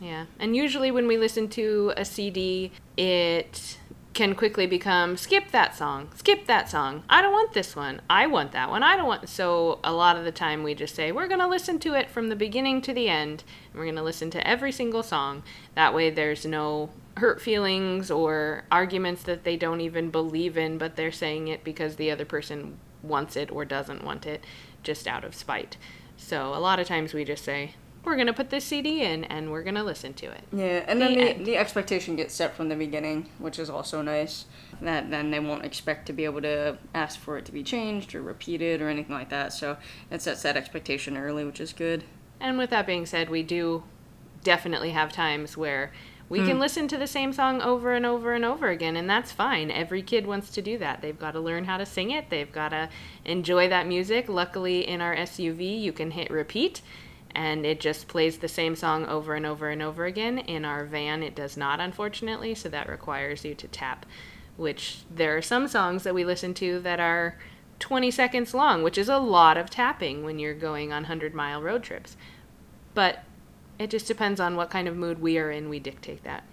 Yeah. 0.00 0.26
And 0.38 0.56
usually 0.56 0.90
when 0.90 1.06
we 1.06 1.16
listen 1.16 1.48
to 1.50 1.92
a 1.96 2.04
CD, 2.04 2.72
it 2.96 3.78
can 4.12 4.34
quickly 4.34 4.66
become 4.66 5.16
skip 5.16 5.50
that 5.50 5.76
song, 5.76 6.08
skip 6.14 6.46
that 6.46 6.70
song. 6.70 7.02
I 7.08 7.20
don't 7.20 7.32
want 7.32 7.52
this 7.52 7.74
one. 7.74 8.00
I 8.08 8.26
want 8.26 8.52
that 8.52 8.70
one. 8.70 8.82
I 8.82 8.96
don't 8.96 9.06
want. 9.06 9.28
So 9.28 9.80
a 9.84 9.92
lot 9.92 10.16
of 10.16 10.24
the 10.24 10.32
time 10.32 10.62
we 10.62 10.74
just 10.74 10.94
say, 10.94 11.12
we're 11.12 11.28
going 11.28 11.40
to 11.40 11.48
listen 11.48 11.78
to 11.80 11.94
it 11.94 12.10
from 12.10 12.28
the 12.28 12.36
beginning 12.36 12.80
to 12.82 12.92
the 12.94 13.08
end. 13.08 13.44
And 13.70 13.78
we're 13.78 13.86
going 13.86 13.96
to 13.96 14.02
listen 14.02 14.30
to 14.30 14.46
every 14.46 14.72
single 14.72 15.02
song. 15.02 15.42
That 15.74 15.94
way 15.94 16.10
there's 16.10 16.46
no 16.46 16.90
hurt 17.16 17.40
feelings 17.40 18.10
or 18.10 18.64
arguments 18.72 19.22
that 19.24 19.44
they 19.44 19.56
don't 19.56 19.80
even 19.80 20.10
believe 20.10 20.56
in, 20.58 20.78
but 20.78 20.96
they're 20.96 21.12
saying 21.12 21.48
it 21.48 21.62
because 21.64 21.96
the 21.96 22.10
other 22.10 22.24
person 22.24 22.78
wants 23.02 23.36
it 23.36 23.50
or 23.50 23.64
doesn't 23.64 24.02
want 24.04 24.26
it 24.26 24.42
just 24.82 25.06
out 25.06 25.24
of 25.24 25.34
spite. 25.34 25.76
So 26.16 26.54
a 26.54 26.58
lot 26.58 26.80
of 26.80 26.86
times 26.86 27.14
we 27.14 27.24
just 27.24 27.44
say, 27.44 27.74
we're 28.04 28.16
going 28.16 28.26
to 28.26 28.32
put 28.34 28.50
this 28.50 28.64
CD 28.66 29.00
in 29.02 29.24
and 29.24 29.50
we're 29.50 29.62
going 29.62 29.76
to 29.76 29.82
listen 29.82 30.12
to 30.14 30.26
it. 30.26 30.42
Yeah, 30.52 30.84
and 30.86 31.00
The 31.00 31.04
then 31.06 31.14
the, 31.16 31.30
end. 31.36 31.46
the 31.46 31.56
expectation 31.56 32.16
gets 32.16 32.34
set 32.34 32.54
from 32.54 32.68
the 32.68 32.76
beginning, 32.76 33.30
which 33.38 33.58
is 33.58 33.70
also 33.70 34.02
nice. 34.02 34.44
That 34.82 35.10
then 35.10 35.30
they 35.30 35.40
won't 35.40 35.64
expect 35.64 36.06
to 36.06 36.12
be 36.12 36.24
able 36.26 36.42
to 36.42 36.76
ask 36.94 37.18
for 37.18 37.38
it 37.38 37.46
to 37.46 37.52
be 37.52 37.62
changed 37.62 38.14
or 38.14 38.20
repeated 38.22 38.82
or 38.82 38.88
anything 38.88 39.14
like 39.14 39.30
that. 39.30 39.52
So 39.54 39.78
it 40.10 40.20
sets 40.20 40.42
that 40.42 40.56
expectation 40.56 41.16
early, 41.16 41.44
which 41.44 41.60
is 41.60 41.72
good. 41.72 42.04
And 42.40 42.58
with 42.58 42.70
that 42.70 42.86
being 42.86 43.06
said, 43.06 43.30
we 43.30 43.42
do 43.42 43.84
definitely 44.42 44.90
have 44.90 45.10
times 45.10 45.56
where 45.56 45.90
We 46.28 46.38
can 46.38 46.52
hmm. 46.52 46.60
listen 46.60 46.88
to 46.88 46.96
the 46.96 47.06
same 47.06 47.32
song 47.32 47.60
over 47.60 47.92
and 47.92 48.06
over 48.06 48.32
and 48.32 48.44
over 48.44 48.68
again, 48.68 48.96
and 48.96 49.08
that's 49.08 49.30
fine. 49.30 49.70
Every 49.70 50.02
kid 50.02 50.26
wants 50.26 50.50
to 50.50 50.62
do 50.62 50.78
that. 50.78 51.02
They've 51.02 51.18
got 51.18 51.32
to 51.32 51.40
learn 51.40 51.64
how 51.64 51.76
to 51.76 51.86
sing 51.86 52.10
it, 52.10 52.30
they've 52.30 52.50
got 52.50 52.70
to 52.70 52.88
enjoy 53.24 53.68
that 53.68 53.86
music. 53.86 54.28
Luckily, 54.28 54.86
in 54.88 55.00
our 55.00 55.14
SUV, 55.14 55.80
you 55.80 55.92
can 55.92 56.12
hit 56.12 56.30
repeat, 56.30 56.80
and 57.34 57.66
it 57.66 57.78
just 57.78 58.08
plays 58.08 58.38
the 58.38 58.48
same 58.48 58.74
song 58.74 59.04
over 59.06 59.34
and 59.34 59.44
over 59.44 59.68
and 59.68 59.82
over 59.82 60.06
again. 60.06 60.38
In 60.38 60.64
our 60.64 60.84
van, 60.84 61.22
it 61.22 61.34
does 61.34 61.56
not, 61.56 61.78
unfortunately, 61.78 62.54
so 62.54 62.68
that 62.70 62.88
requires 62.88 63.44
you 63.44 63.54
to 63.56 63.68
tap, 63.68 64.06
which 64.56 65.00
there 65.14 65.36
are 65.36 65.42
some 65.42 65.68
songs 65.68 66.04
that 66.04 66.14
we 66.14 66.24
listen 66.24 66.54
to 66.54 66.80
that 66.80 67.00
are 67.00 67.36
20 67.80 68.10
seconds 68.10 68.54
long, 68.54 68.82
which 68.82 68.96
is 68.96 69.08
a 69.10 69.18
lot 69.18 69.58
of 69.58 69.68
tapping 69.68 70.24
when 70.24 70.38
you're 70.38 70.54
going 70.54 70.90
on 70.90 71.02
100 71.02 71.34
mile 71.34 71.60
road 71.60 71.82
trips. 71.82 72.16
But 72.94 73.24
it 73.78 73.90
just 73.90 74.06
depends 74.06 74.40
on 74.40 74.56
what 74.56 74.70
kind 74.70 74.88
of 74.88 74.96
mood 74.96 75.20
we 75.20 75.38
are 75.38 75.50
in. 75.50 75.68
We 75.68 75.78
dictate 75.78 76.24
that 76.24 76.44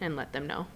and 0.00 0.16
let 0.16 0.32
them 0.32 0.46
know. 0.46 0.66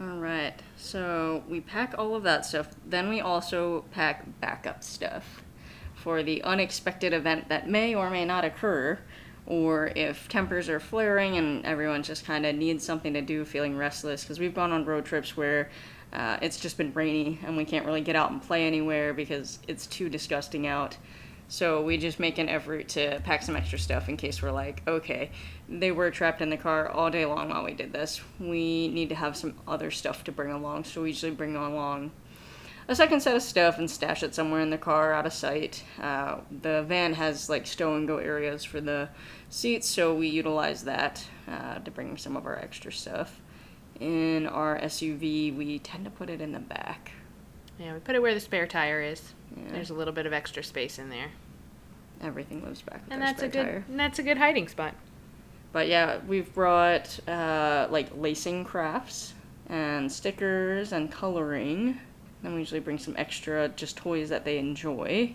All 0.00 0.18
right. 0.18 0.54
So 0.76 1.44
we 1.48 1.60
pack 1.60 1.94
all 1.98 2.14
of 2.14 2.22
that 2.22 2.46
stuff. 2.46 2.70
Then 2.86 3.08
we 3.08 3.20
also 3.20 3.84
pack 3.92 4.24
backup 4.40 4.82
stuff 4.82 5.42
for 5.94 6.22
the 6.22 6.42
unexpected 6.42 7.12
event 7.12 7.48
that 7.48 7.68
may 7.68 7.94
or 7.94 8.10
may 8.10 8.24
not 8.24 8.44
occur, 8.44 8.98
or 9.46 9.92
if 9.94 10.28
tempers 10.28 10.68
are 10.68 10.80
flaring 10.80 11.36
and 11.36 11.64
everyone 11.66 12.02
just 12.02 12.24
kind 12.24 12.46
of 12.46 12.56
needs 12.56 12.84
something 12.84 13.12
to 13.12 13.20
do, 13.20 13.44
feeling 13.44 13.76
restless. 13.76 14.22
Because 14.22 14.40
we've 14.40 14.54
gone 14.54 14.72
on 14.72 14.84
road 14.84 15.04
trips 15.04 15.36
where 15.36 15.70
uh, 16.12 16.38
it's 16.42 16.58
just 16.58 16.76
been 16.76 16.92
rainy 16.94 17.38
and 17.44 17.56
we 17.56 17.64
can't 17.64 17.86
really 17.86 18.00
get 18.00 18.16
out 18.16 18.30
and 18.30 18.42
play 18.42 18.66
anywhere 18.66 19.12
because 19.12 19.58
it's 19.68 19.86
too 19.86 20.08
disgusting 20.08 20.66
out. 20.66 20.96
So 21.52 21.82
we 21.82 21.98
just 21.98 22.18
make 22.18 22.38
an 22.38 22.48
effort 22.48 22.88
to 22.88 23.20
pack 23.24 23.42
some 23.42 23.56
extra 23.56 23.78
stuff 23.78 24.08
in 24.08 24.16
case 24.16 24.40
we're 24.40 24.52
like, 24.52 24.82
okay, 24.88 25.30
they 25.68 25.92
were 25.92 26.10
trapped 26.10 26.40
in 26.40 26.48
the 26.48 26.56
car 26.56 26.88
all 26.88 27.10
day 27.10 27.26
long 27.26 27.50
while 27.50 27.62
we 27.62 27.74
did 27.74 27.92
this. 27.92 28.22
We 28.40 28.88
need 28.88 29.10
to 29.10 29.14
have 29.14 29.36
some 29.36 29.60
other 29.68 29.90
stuff 29.90 30.24
to 30.24 30.32
bring 30.32 30.50
along. 30.50 30.84
So 30.84 31.02
we 31.02 31.10
usually 31.10 31.32
bring 31.32 31.54
along 31.54 32.10
a 32.88 32.94
second 32.94 33.20
set 33.20 33.36
of 33.36 33.42
stuff 33.42 33.76
and 33.76 33.90
stash 33.90 34.22
it 34.22 34.34
somewhere 34.34 34.62
in 34.62 34.70
the 34.70 34.78
car 34.78 35.12
out 35.12 35.26
of 35.26 35.34
sight. 35.34 35.84
Uh, 36.00 36.38
the 36.62 36.84
van 36.84 37.12
has 37.12 37.50
like 37.50 37.66
stow 37.66 37.96
and 37.96 38.08
go 38.08 38.16
areas 38.16 38.64
for 38.64 38.80
the 38.80 39.10
seats, 39.50 39.86
so 39.86 40.14
we 40.14 40.28
utilize 40.28 40.84
that 40.84 41.22
uh, 41.46 41.80
to 41.80 41.90
bring 41.90 42.16
some 42.16 42.34
of 42.34 42.46
our 42.46 42.58
extra 42.58 42.90
stuff. 42.90 43.42
In 44.00 44.46
our 44.46 44.78
SUV, 44.78 45.54
we 45.54 45.80
tend 45.80 46.06
to 46.06 46.10
put 46.10 46.30
it 46.30 46.40
in 46.40 46.52
the 46.52 46.60
back. 46.60 47.12
Yeah, 47.78 47.92
we 47.92 48.00
put 48.00 48.14
it 48.14 48.22
where 48.22 48.32
the 48.32 48.40
spare 48.40 48.66
tire 48.66 49.02
is. 49.02 49.34
Yeah. 49.54 49.72
There's 49.72 49.90
a 49.90 49.94
little 49.94 50.14
bit 50.14 50.26
of 50.26 50.32
extra 50.32 50.62
space 50.62 50.98
in 50.98 51.10
there, 51.10 51.28
Everything 52.22 52.62
lives 52.64 52.82
back 52.82 53.02
and 53.10 53.20
that's 53.20 53.42
a 53.42 53.48
good 53.48 53.64
tire. 53.64 53.84
and 53.88 53.98
that's 53.98 54.18
a 54.18 54.22
good 54.22 54.36
hiding 54.38 54.68
spot. 54.68 54.94
But 55.72 55.88
yeah, 55.88 56.18
we've 56.28 56.52
brought 56.54 57.18
uh, 57.28 57.88
like 57.90 58.08
lacing 58.16 58.64
crafts 58.64 59.34
and 59.68 60.10
stickers 60.10 60.92
and 60.92 61.10
coloring. 61.10 61.98
Then 62.42 62.54
we 62.54 62.60
usually 62.60 62.80
bring 62.80 62.98
some 62.98 63.14
extra 63.16 63.68
just 63.70 63.96
toys 63.96 64.28
that 64.28 64.44
they 64.44 64.58
enjoy. 64.58 65.34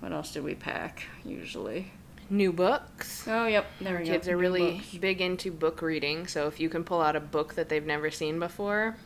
What 0.00 0.12
else 0.12 0.32
did 0.32 0.44
we 0.44 0.54
pack 0.54 1.04
usually? 1.24 1.92
New 2.28 2.52
books. 2.52 3.26
Oh, 3.26 3.46
yep, 3.46 3.66
there 3.80 3.98
we 3.98 4.04
go. 4.04 4.12
Kids 4.12 4.28
are 4.28 4.32
New 4.36 4.38
really 4.40 4.72
books. 4.76 4.94
big 4.94 5.20
into 5.20 5.50
book 5.50 5.82
reading, 5.82 6.26
so 6.28 6.46
if 6.46 6.60
you 6.60 6.68
can 6.68 6.84
pull 6.84 7.00
out 7.00 7.16
a 7.16 7.20
book 7.20 7.54
that 7.54 7.68
they've 7.68 7.84
never 7.84 8.10
seen 8.10 8.38
before, 8.38 8.96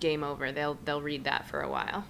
game 0.00 0.24
over. 0.24 0.50
They'll 0.50 0.78
they'll 0.86 1.02
read 1.02 1.24
that 1.24 1.46
for 1.48 1.60
a 1.60 1.68
while. 1.68 2.04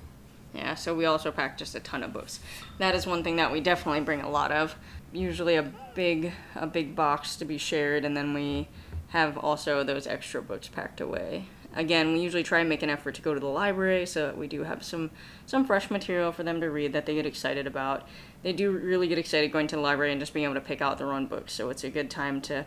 Yeah, 0.54 0.75
so 0.75 0.95
we 0.95 1.04
also 1.04 1.30
pack 1.30 1.59
just 1.59 1.75
a 1.75 1.80
ton 1.80 2.02
of 2.02 2.12
books. 2.12 2.40
That 2.78 2.95
is 2.95 3.07
one 3.07 3.23
thing 3.23 3.37
that 3.37 3.52
we 3.52 3.61
definitely 3.61 4.00
bring 4.00 4.21
a 4.21 4.30
lot 4.30 4.50
of. 4.50 4.75
Usually 5.12 5.57
a 5.57 5.73
big 5.95 6.33
a 6.54 6.66
big 6.66 6.95
box 6.97 7.37
to 7.37 7.45
be 7.45 7.59
shared 7.59 8.04
and 8.04 8.16
then 8.16 8.35
we 8.35 8.69
have 9.09 9.37
also 9.37 9.83
those 9.83 10.07
extra 10.07 10.40
books 10.40 10.69
packed 10.69 11.00
away. 11.00 11.47
Again, 11.75 12.12
we 12.12 12.21
usually 12.21 12.42
try 12.42 12.61
and 12.61 12.69
make 12.69 12.83
an 12.83 12.90
effort 12.90 13.14
to 13.14 13.23
go 13.23 13.33
to 13.33 13.38
the 13.38 13.47
library 13.47 14.04
so 14.07 14.26
that 14.26 14.37
we 14.37 14.49
do 14.49 14.64
have 14.64 14.83
some 14.83 15.11
some 15.47 15.64
fresh 15.64 15.90
material 15.90 16.33
for 16.33 16.42
them 16.42 16.61
to 16.61 16.71
read 16.71 16.92
that 16.92 17.07
they 17.07 17.14
get 17.14 17.26
excited 17.26 17.66
about. 17.66 18.09
They 18.42 18.52
do 18.52 18.73
really 18.73 19.07
get 19.07 19.19
excited 19.19 19.52
going 19.52 19.69
to 19.69 19.76
the 19.76 19.83
library 19.83 20.11
and 20.11 20.21
just 20.21 20.35
being 20.35 20.45
able 20.45 20.54
to 20.54 20.61
pick 20.61 20.80
out 20.80 20.99
their 20.99 21.12
own 21.12 21.26
books. 21.26 21.52
So 21.52 21.71
it's 21.71 21.85
a 21.85 21.90
good 21.90 22.11
time 22.11 22.40
to 22.42 22.66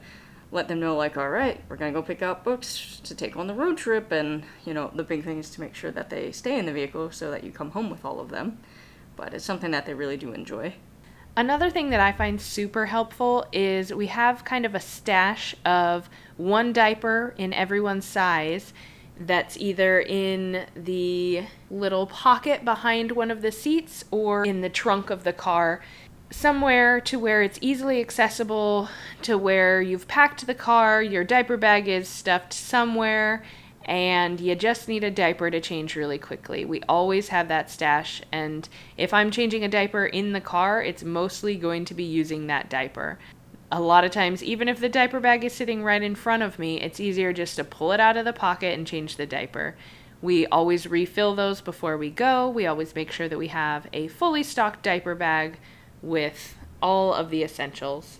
let 0.53 0.67
them 0.67 0.79
know 0.79 0.95
like 0.95 1.17
all 1.17 1.29
right 1.29 1.61
we're 1.67 1.75
going 1.75 1.91
to 1.91 1.99
go 1.99 2.05
pick 2.05 2.21
out 2.21 2.43
books 2.43 3.01
to 3.03 3.15
take 3.15 3.35
on 3.35 3.47
the 3.47 3.53
road 3.53 3.75
trip 3.75 4.11
and 4.11 4.43
you 4.65 4.73
know 4.73 4.91
the 4.93 5.03
big 5.03 5.23
thing 5.23 5.39
is 5.39 5.49
to 5.49 5.59
make 5.59 5.73
sure 5.73 5.91
that 5.91 6.09
they 6.09 6.31
stay 6.31 6.59
in 6.59 6.67
the 6.67 6.71
vehicle 6.71 7.11
so 7.11 7.31
that 7.31 7.43
you 7.43 7.51
come 7.51 7.71
home 7.71 7.89
with 7.89 8.05
all 8.05 8.19
of 8.19 8.29
them 8.29 8.59
but 9.15 9.33
it's 9.33 9.43
something 9.43 9.71
that 9.71 9.85
they 9.85 9.93
really 9.93 10.17
do 10.17 10.31
enjoy 10.31 10.73
Another 11.35 11.71
thing 11.71 11.89
that 11.89 11.99
I 11.99 12.11
find 12.11 12.39
super 12.39 12.85
helpful 12.85 13.47
is 13.51 13.91
we 13.91 14.05
have 14.05 14.45
kind 14.45 14.67
of 14.67 14.75
a 14.75 14.79
stash 14.79 15.55
of 15.65 16.07
one 16.37 16.71
diaper 16.71 17.33
in 17.39 17.53
everyone's 17.53 18.05
size 18.05 18.71
that's 19.19 19.57
either 19.57 19.99
in 19.99 20.65
the 20.75 21.43
little 21.71 22.05
pocket 22.05 22.63
behind 22.63 23.11
one 23.11 23.31
of 23.31 23.41
the 23.41 23.51
seats 23.51 24.05
or 24.11 24.45
in 24.45 24.61
the 24.61 24.69
trunk 24.69 25.09
of 25.09 25.23
the 25.23 25.33
car. 25.33 25.81
Somewhere 26.33 26.99
to 27.01 27.19
where 27.19 27.43
it's 27.43 27.59
easily 27.61 28.01
accessible, 28.01 28.89
to 29.21 29.37
where 29.37 29.81
you've 29.81 30.07
packed 30.07 30.45
the 30.45 30.55
car, 30.55 31.01
your 31.01 31.23
diaper 31.23 31.57
bag 31.57 31.87
is 31.87 32.09
stuffed 32.09 32.53
somewhere, 32.53 33.43
and 33.85 34.41
you 34.41 34.55
just 34.55 34.87
need 34.87 35.03
a 35.03 35.11
diaper 35.11 35.51
to 35.51 35.61
change 35.61 35.95
really 35.95 36.17
quickly. 36.17 36.65
We 36.65 36.81
always 36.89 37.29
have 37.29 37.47
that 37.49 37.69
stash, 37.69 38.23
and 38.31 38.67
if 38.97 39.13
I'm 39.13 39.29
changing 39.29 39.63
a 39.63 39.69
diaper 39.69 40.07
in 40.07 40.33
the 40.33 40.41
car, 40.41 40.81
it's 40.81 41.03
mostly 41.03 41.55
going 41.55 41.85
to 41.85 41.93
be 41.93 42.03
using 42.03 42.47
that 42.47 42.67
diaper. 42.67 43.19
A 43.71 43.79
lot 43.79 44.03
of 44.03 44.11
times, 44.11 44.43
even 44.43 44.67
if 44.67 44.79
the 44.79 44.89
diaper 44.89 45.19
bag 45.19 45.45
is 45.45 45.53
sitting 45.53 45.83
right 45.83 46.01
in 46.01 46.15
front 46.15 46.41
of 46.43 46.57
me, 46.57 46.81
it's 46.81 46.99
easier 46.99 47.31
just 47.31 47.55
to 47.57 47.63
pull 47.63 47.91
it 47.91 47.99
out 47.99 48.17
of 48.17 48.25
the 48.25 48.33
pocket 48.33 48.77
and 48.77 48.87
change 48.87 49.15
the 49.15 49.27
diaper. 49.27 49.75
We 50.21 50.47
always 50.47 50.87
refill 50.87 51.35
those 51.35 51.61
before 51.61 51.95
we 51.95 52.09
go. 52.09 52.49
We 52.49 52.65
always 52.65 52.95
make 52.95 53.11
sure 53.11 53.29
that 53.29 53.37
we 53.37 53.49
have 53.49 53.87
a 53.93 54.07
fully 54.07 54.41
stocked 54.41 54.81
diaper 54.81 55.13
bag 55.13 55.59
with 56.03 56.55
all 56.83 57.13
of 57.15 57.31
the 57.31 57.43
essentials. 57.43 58.19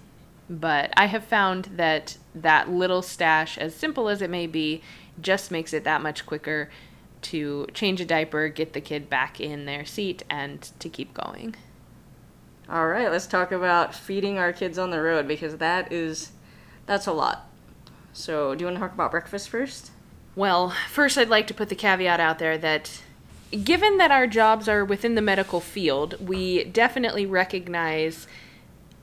But 0.49 0.91
I 0.97 1.05
have 1.05 1.23
found 1.25 1.65
that 1.75 2.17
that 2.33 2.69
little 2.71 3.03
stash, 3.03 3.57
as 3.59 3.75
simple 3.75 4.09
as 4.09 4.23
it 4.23 4.31
may 4.31 4.47
be, 4.47 4.81
just 5.21 5.51
makes 5.51 5.73
it 5.73 5.83
that 5.83 6.01
much 6.01 6.25
quicker 6.25 6.71
to 7.23 7.67
change 7.73 8.01
a 8.01 8.05
diaper, 8.05 8.49
get 8.49 8.73
the 8.73 8.81
kid 8.81 9.09
back 9.09 9.39
in 9.39 9.65
their 9.65 9.85
seat, 9.85 10.23
and 10.29 10.61
to 10.79 10.89
keep 10.89 11.13
going. 11.13 11.55
all 12.69 12.87
right 12.87 13.11
let's 13.11 13.27
talk 13.27 13.51
about 13.51 13.93
feeding 13.93 14.37
our 14.39 14.53
kids 14.53 14.77
on 14.79 14.89
the 14.89 15.01
road 15.01 15.27
because 15.27 15.57
that 15.57 15.91
is 15.91 16.31
that's 16.85 17.07
a 17.07 17.11
lot 17.13 17.49
so 18.13 18.55
do 18.55 18.61
you 18.61 18.65
want 18.67 18.75
to 18.77 18.79
talk 18.81 18.93
about 18.93 19.11
breakfast 19.11 19.49
first 19.49 19.91
Well, 20.35 20.73
first, 20.89 21.17
I'd 21.17 21.29
like 21.29 21.47
to 21.47 21.53
put 21.53 21.69
the 21.69 21.75
caveat 21.75 22.19
out 22.19 22.39
there 22.39 22.57
that 22.57 23.03
given 23.61 23.97
that 23.97 24.11
our 24.11 24.25
jobs 24.25 24.67
are 24.67 24.83
within 24.83 25.15
the 25.15 25.21
medical 25.21 25.59
field, 25.59 26.15
we 26.19 26.63
definitely 26.63 27.25
recognize 27.25 28.27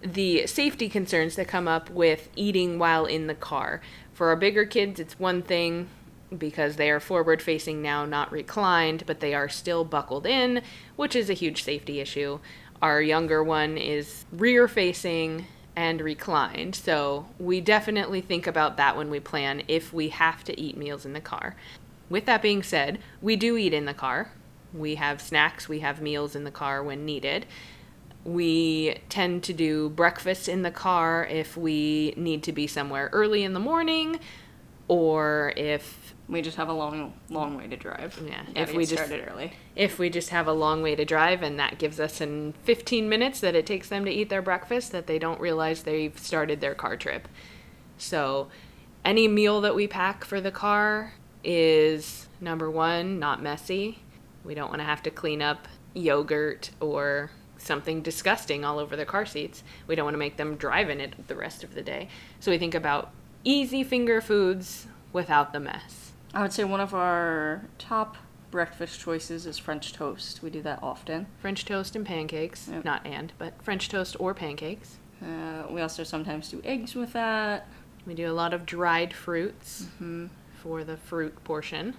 the 0.02 0.46
safety 0.46 0.88
concerns 0.88 1.36
that 1.36 1.46
come 1.46 1.68
up 1.68 1.90
with 1.90 2.28
eating 2.34 2.78
while 2.78 3.06
in 3.06 3.26
the 3.26 3.34
car. 3.34 3.80
For 4.12 4.28
our 4.28 4.36
bigger 4.36 4.64
kids, 4.64 4.98
it's 4.98 5.18
one 5.18 5.42
thing 5.42 5.88
because 6.36 6.76
they 6.76 6.90
are 6.90 7.00
forward 7.00 7.42
facing 7.42 7.82
now, 7.82 8.04
not 8.04 8.32
reclined, 8.32 9.04
but 9.06 9.20
they 9.20 9.34
are 9.34 9.48
still 9.48 9.84
buckled 9.84 10.26
in, 10.26 10.62
which 10.96 11.14
is 11.14 11.28
a 11.28 11.34
huge 11.34 11.62
safety 11.62 12.00
issue. 12.00 12.38
Our 12.80 13.02
younger 13.02 13.42
one 13.42 13.76
is 13.76 14.24
rear 14.32 14.68
facing 14.68 15.46
and 15.76 16.00
reclined, 16.00 16.74
so 16.74 17.26
we 17.38 17.60
definitely 17.60 18.20
think 18.20 18.46
about 18.46 18.76
that 18.76 18.96
when 18.96 19.10
we 19.10 19.20
plan 19.20 19.62
if 19.68 19.92
we 19.92 20.08
have 20.10 20.44
to 20.44 20.58
eat 20.60 20.76
meals 20.76 21.04
in 21.04 21.12
the 21.12 21.20
car. 21.20 21.56
With 22.08 22.26
that 22.26 22.42
being 22.42 22.62
said, 22.62 22.98
we 23.22 23.36
do 23.36 23.56
eat 23.56 23.72
in 23.72 23.84
the 23.84 23.94
car. 23.94 24.32
We 24.72 24.96
have 24.96 25.20
snacks, 25.20 25.68
we 25.68 25.80
have 25.80 26.00
meals 26.00 26.36
in 26.36 26.44
the 26.44 26.50
car 26.50 26.82
when 26.82 27.04
needed. 27.04 27.46
We 28.24 28.98
tend 29.08 29.42
to 29.44 29.52
do 29.52 29.88
breakfast 29.88 30.48
in 30.48 30.62
the 30.62 30.70
car 30.70 31.24
if 31.24 31.56
we 31.56 32.12
need 32.16 32.42
to 32.44 32.52
be 32.52 32.66
somewhere 32.66 33.08
early 33.12 33.42
in 33.44 33.54
the 33.54 33.60
morning 33.60 34.20
or 34.88 35.52
if 35.56 36.14
we 36.28 36.42
just 36.42 36.56
have 36.56 36.68
a 36.68 36.72
long 36.72 37.12
long 37.28 37.56
way 37.56 37.66
to 37.66 37.76
drive 37.76 38.20
Yeah, 38.26 38.42
if 38.54 38.74
we 38.74 38.84
just- 38.84 39.04
started 39.04 39.26
early 39.28 39.52
if 39.74 39.98
we 39.98 40.10
just 40.10 40.30
have 40.30 40.46
a 40.46 40.52
long 40.52 40.82
way 40.82 40.94
to 40.94 41.04
drive 41.04 41.42
and 41.42 41.58
that 41.58 41.78
gives 41.78 41.98
us 41.98 42.20
in 42.20 42.54
15 42.64 43.08
minutes 43.08 43.40
that 43.40 43.54
it 43.54 43.66
takes 43.66 43.88
them 43.88 44.04
to 44.04 44.10
eat 44.10 44.28
their 44.28 44.42
breakfast 44.42 44.92
that 44.92 45.06
they 45.06 45.18
don't 45.18 45.40
realize 45.40 45.82
they've 45.84 46.18
started 46.18 46.60
their 46.60 46.74
car 46.74 46.96
trip. 46.96 47.26
So 47.98 48.48
any 49.04 49.28
meal 49.28 49.60
that 49.62 49.74
we 49.74 49.86
pack 49.86 50.24
for 50.24 50.40
the 50.40 50.50
car 50.50 51.14
is 51.42 52.28
number 52.40 52.70
1 52.70 53.18
not 53.18 53.42
messy. 53.42 54.00
We 54.44 54.54
don't 54.54 54.68
want 54.68 54.80
to 54.80 54.84
have 54.86 55.02
to 55.04 55.10
clean 55.10 55.42
up 55.42 55.68
yogurt 55.94 56.70
or 56.80 57.30
something 57.58 58.00
disgusting 58.00 58.64
all 58.64 58.78
over 58.78 58.96
their 58.96 59.04
car 59.04 59.26
seats. 59.26 59.62
We 59.86 59.94
don't 59.94 60.04
want 60.04 60.14
to 60.14 60.18
make 60.18 60.36
them 60.36 60.56
drive 60.56 60.88
in 60.88 61.00
it 61.00 61.28
the 61.28 61.36
rest 61.36 61.62
of 61.62 61.74
the 61.74 61.82
day. 61.82 62.08
So 62.40 62.50
we 62.50 62.58
think 62.58 62.74
about 62.74 63.10
easy 63.44 63.84
finger 63.84 64.20
foods 64.20 64.86
without 65.12 65.52
the 65.52 65.60
mess. 65.60 66.12
i 66.34 66.42
would 66.42 66.52
say 66.52 66.62
one 66.62 66.80
of 66.80 66.94
our 66.94 67.64
top 67.78 68.16
breakfast 68.50 69.00
choices 69.00 69.46
is 69.46 69.58
french 69.58 69.92
toast 69.92 70.42
we 70.42 70.50
do 70.50 70.60
that 70.60 70.78
often 70.82 71.26
French 71.38 71.64
toast 71.64 71.96
and 71.96 72.04
pancakes. 72.04 72.68
Yep. 72.70 72.84
Not 72.84 73.06
and, 73.06 73.32
but 73.38 73.60
French 73.62 73.88
toast 73.88 74.16
or 74.20 74.34
pancakes. 74.34 74.98
Uh, 75.22 75.64
we 75.70 75.80
also 75.80 76.02
sometimes 76.04 76.50
do 76.50 76.60
eggs 76.64 76.94
with 76.94 77.12
that. 77.12 77.66
We 78.06 78.14
do 78.14 78.30
a 78.30 78.32
lot 78.32 78.52
of 78.54 78.66
dried 78.66 79.12
fruits 79.12 79.86
for 80.62 80.84
the 80.84 80.96
fruit 80.96 81.42
portion. 81.44 81.94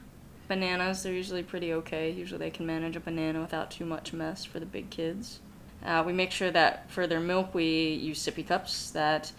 Bananas, 0.51 1.03
they're 1.03 1.13
usually 1.13 1.43
pretty 1.43 1.71
okay. 1.71 2.11
Usually 2.11 2.37
they 2.37 2.49
can 2.49 2.65
manage 2.65 2.97
a 2.97 2.99
banana 2.99 3.39
without 3.39 3.71
too 3.71 3.85
much 3.85 4.11
mess 4.11 4.43
for 4.43 4.59
the 4.59 4.65
big 4.65 4.89
kids. 4.89 5.39
Uh, 5.81 6.03
we 6.05 6.11
make 6.11 6.29
sure 6.29 6.51
that 6.51 6.91
for 6.91 7.07
their 7.07 7.21
milk 7.21 7.55
we 7.55 7.93
use 7.93 8.21
sippy 8.21 8.45
cups 8.45 8.91
that 8.91 9.31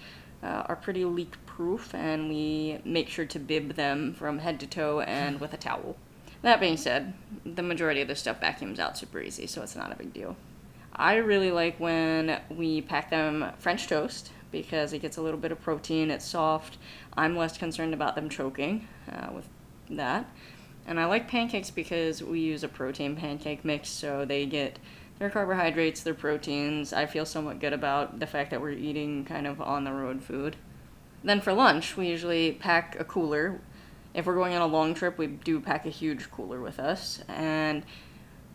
uh, 0.42 0.64
are 0.64 0.74
pretty 0.74 1.04
leak 1.04 1.34
proof 1.44 1.94
and 1.94 2.30
we 2.30 2.78
make 2.86 3.10
sure 3.10 3.26
to 3.26 3.38
bib 3.38 3.74
them 3.74 4.14
from 4.14 4.38
head 4.38 4.58
to 4.60 4.66
toe 4.66 5.00
and 5.00 5.38
with 5.38 5.52
a 5.52 5.58
towel. 5.58 5.98
That 6.40 6.60
being 6.60 6.78
said, 6.78 7.12
the 7.44 7.62
majority 7.62 8.00
of 8.00 8.08
the 8.08 8.16
stuff 8.16 8.40
vacuums 8.40 8.80
out 8.80 8.96
super 8.96 9.20
easy, 9.20 9.46
so 9.46 9.60
it's 9.60 9.76
not 9.76 9.92
a 9.92 9.96
big 9.96 10.14
deal. 10.14 10.34
I 10.96 11.16
really 11.16 11.50
like 11.50 11.78
when 11.78 12.40
we 12.48 12.80
pack 12.80 13.10
them 13.10 13.52
French 13.58 13.86
toast 13.86 14.30
because 14.50 14.94
it 14.94 15.00
gets 15.00 15.18
a 15.18 15.22
little 15.22 15.38
bit 15.38 15.52
of 15.52 15.60
protein, 15.60 16.10
it's 16.10 16.24
soft. 16.24 16.78
I'm 17.18 17.36
less 17.36 17.58
concerned 17.58 17.92
about 17.92 18.14
them 18.14 18.30
choking 18.30 18.88
uh, 19.12 19.28
with 19.34 19.46
that. 19.90 20.24
And 20.86 20.98
I 20.98 21.04
like 21.06 21.28
pancakes 21.28 21.70
because 21.70 22.22
we 22.22 22.40
use 22.40 22.64
a 22.64 22.68
protein 22.68 23.16
pancake 23.16 23.64
mix, 23.64 23.88
so 23.88 24.24
they 24.24 24.46
get 24.46 24.78
their 25.18 25.30
carbohydrates, 25.30 26.02
their 26.02 26.14
proteins. 26.14 26.92
I 26.92 27.06
feel 27.06 27.24
somewhat 27.24 27.60
good 27.60 27.72
about 27.72 28.18
the 28.18 28.26
fact 28.26 28.50
that 28.50 28.60
we're 28.60 28.70
eating 28.70 29.24
kind 29.24 29.46
of 29.46 29.60
on 29.60 29.84
the 29.84 29.92
road 29.92 30.22
food. 30.22 30.56
Then 31.22 31.40
for 31.40 31.52
lunch, 31.52 31.96
we 31.96 32.08
usually 32.08 32.52
pack 32.52 32.98
a 32.98 33.04
cooler. 33.04 33.60
If 34.14 34.26
we're 34.26 34.34
going 34.34 34.54
on 34.54 34.62
a 34.62 34.66
long 34.66 34.94
trip, 34.94 35.18
we 35.18 35.28
do 35.28 35.60
pack 35.60 35.86
a 35.86 35.90
huge 35.90 36.30
cooler 36.30 36.60
with 36.60 36.80
us. 36.80 37.22
And 37.28 37.84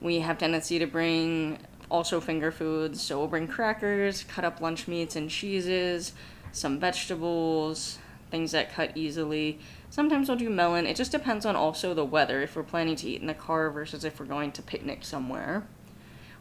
we 0.02 0.20
have 0.20 0.38
tendency 0.38 0.78
to 0.80 0.86
bring 0.86 1.60
also 1.90 2.20
finger 2.20 2.52
foods, 2.52 3.02
so 3.02 3.18
we'll 3.18 3.28
bring 3.28 3.48
crackers, 3.48 4.24
cut 4.26 4.44
up 4.44 4.60
lunch 4.60 4.88
meats 4.88 5.16
and 5.16 5.30
cheeses, 5.30 6.12
some 6.52 6.80
vegetables, 6.80 8.00
things 8.30 8.52
that 8.52 8.72
cut 8.74 8.92
easily. 8.96 9.60
Sometimes 9.90 10.28
we'll 10.28 10.38
do 10.38 10.50
melon. 10.50 10.86
It 10.86 10.96
just 10.96 11.12
depends 11.12 11.46
on 11.46 11.56
also 11.56 11.94
the 11.94 12.06
weather, 12.06 12.42
if 12.42 12.56
we're 12.56 12.64
planning 12.64 12.96
to 12.98 13.08
eat 13.08 13.22
in 13.22 13.28
the 13.28 13.34
car 13.34 13.70
versus 13.70 14.04
if 14.04 14.20
we're 14.20 14.26
going 14.26 14.52
to 14.54 14.62
picnic 14.62 15.04
somewhere. 15.04 15.68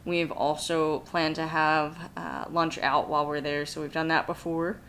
We've 0.05 0.31
also 0.31 0.99
planned 0.99 1.35
to 1.35 1.47
have 1.47 2.09
uh, 2.15 2.45
lunch 2.49 2.77
out 2.79 3.09
while 3.09 3.25
we're 3.25 3.41
there, 3.41 3.65
so 3.65 3.81
we've 3.81 3.91
done 3.91 4.07
that 4.07 4.25
before. 4.25 4.79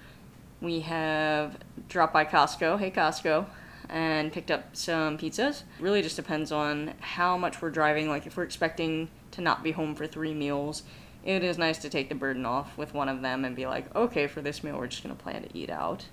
We 0.61 0.81
have 0.81 1.59
dropped 1.89 2.13
by 2.13 2.25
Costco, 2.25 2.79
hey 2.79 2.91
Costco, 2.91 3.47
and 3.89 4.33
picked 4.33 4.51
up 4.51 4.77
some 4.77 5.19
pizzas. 5.19 5.63
Really 5.81 6.03
just 6.03 6.17
depends 6.17 6.53
on 6.53 6.95
how 7.01 7.37
much 7.37 7.63
we're 7.63 7.71
driving. 7.71 8.09
Like 8.09 8.27
if 8.27 8.37
we're 8.37 8.45
expecting 8.45 9.09
to 9.33 9.41
not 9.41 9.63
be 9.63 9.73
home 9.73 9.95
for 9.95 10.07
three 10.07 10.35
meals, 10.35 10.83
it 11.25 11.43
is 11.43 11.59
nice 11.59 11.79
to 11.79 11.89
take 11.89 12.09
the 12.09 12.15
burden 12.15 12.47
off 12.47 12.77
with 12.79 12.95
one 12.95 13.09
of 13.09 13.23
them 13.23 13.45
and 13.45 13.57
be 13.57 13.67
like, 13.67 13.95
okay, 13.95 14.27
for 14.27 14.41
this 14.41 14.63
meal, 14.63 14.79
we're 14.79 14.87
just 14.87 15.03
going 15.03 15.17
to 15.17 15.23
plan 15.23 15.43
to 15.43 15.59
eat 15.59 15.71
out. 15.71 16.07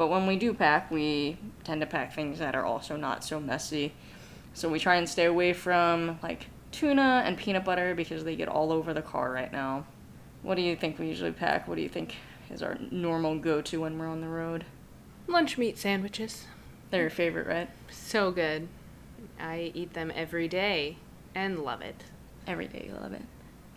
But 0.00 0.08
when 0.08 0.26
we 0.26 0.36
do 0.36 0.54
pack, 0.54 0.90
we 0.90 1.36
tend 1.62 1.82
to 1.82 1.86
pack 1.86 2.14
things 2.14 2.38
that 2.38 2.54
are 2.54 2.64
also 2.64 2.96
not 2.96 3.22
so 3.22 3.38
messy. 3.38 3.92
So 4.54 4.66
we 4.66 4.78
try 4.78 4.96
and 4.96 5.06
stay 5.06 5.26
away 5.26 5.52
from 5.52 6.18
like 6.22 6.46
tuna 6.72 7.22
and 7.26 7.36
peanut 7.36 7.66
butter 7.66 7.94
because 7.94 8.24
they 8.24 8.34
get 8.34 8.48
all 8.48 8.72
over 8.72 8.94
the 8.94 9.02
car 9.02 9.30
right 9.30 9.52
now. 9.52 9.84
What 10.40 10.54
do 10.54 10.62
you 10.62 10.74
think 10.74 10.98
we 10.98 11.06
usually 11.08 11.32
pack? 11.32 11.68
What 11.68 11.74
do 11.74 11.82
you 11.82 11.88
think 11.90 12.16
is 12.50 12.62
our 12.62 12.78
normal 12.90 13.38
go 13.38 13.60
to 13.60 13.82
when 13.82 13.98
we're 13.98 14.08
on 14.08 14.22
the 14.22 14.28
road? 14.28 14.64
Lunch 15.26 15.58
meat 15.58 15.76
sandwiches. 15.76 16.46
They're 16.90 17.02
your 17.02 17.10
favorite, 17.10 17.46
right? 17.46 17.68
So 17.90 18.30
good. 18.30 18.68
I 19.38 19.70
eat 19.74 19.92
them 19.92 20.10
every 20.14 20.48
day 20.48 20.96
and 21.34 21.58
love 21.58 21.82
it. 21.82 22.04
Every 22.46 22.68
day 22.68 22.86
you 22.88 22.98
love 22.98 23.12
it. 23.12 23.26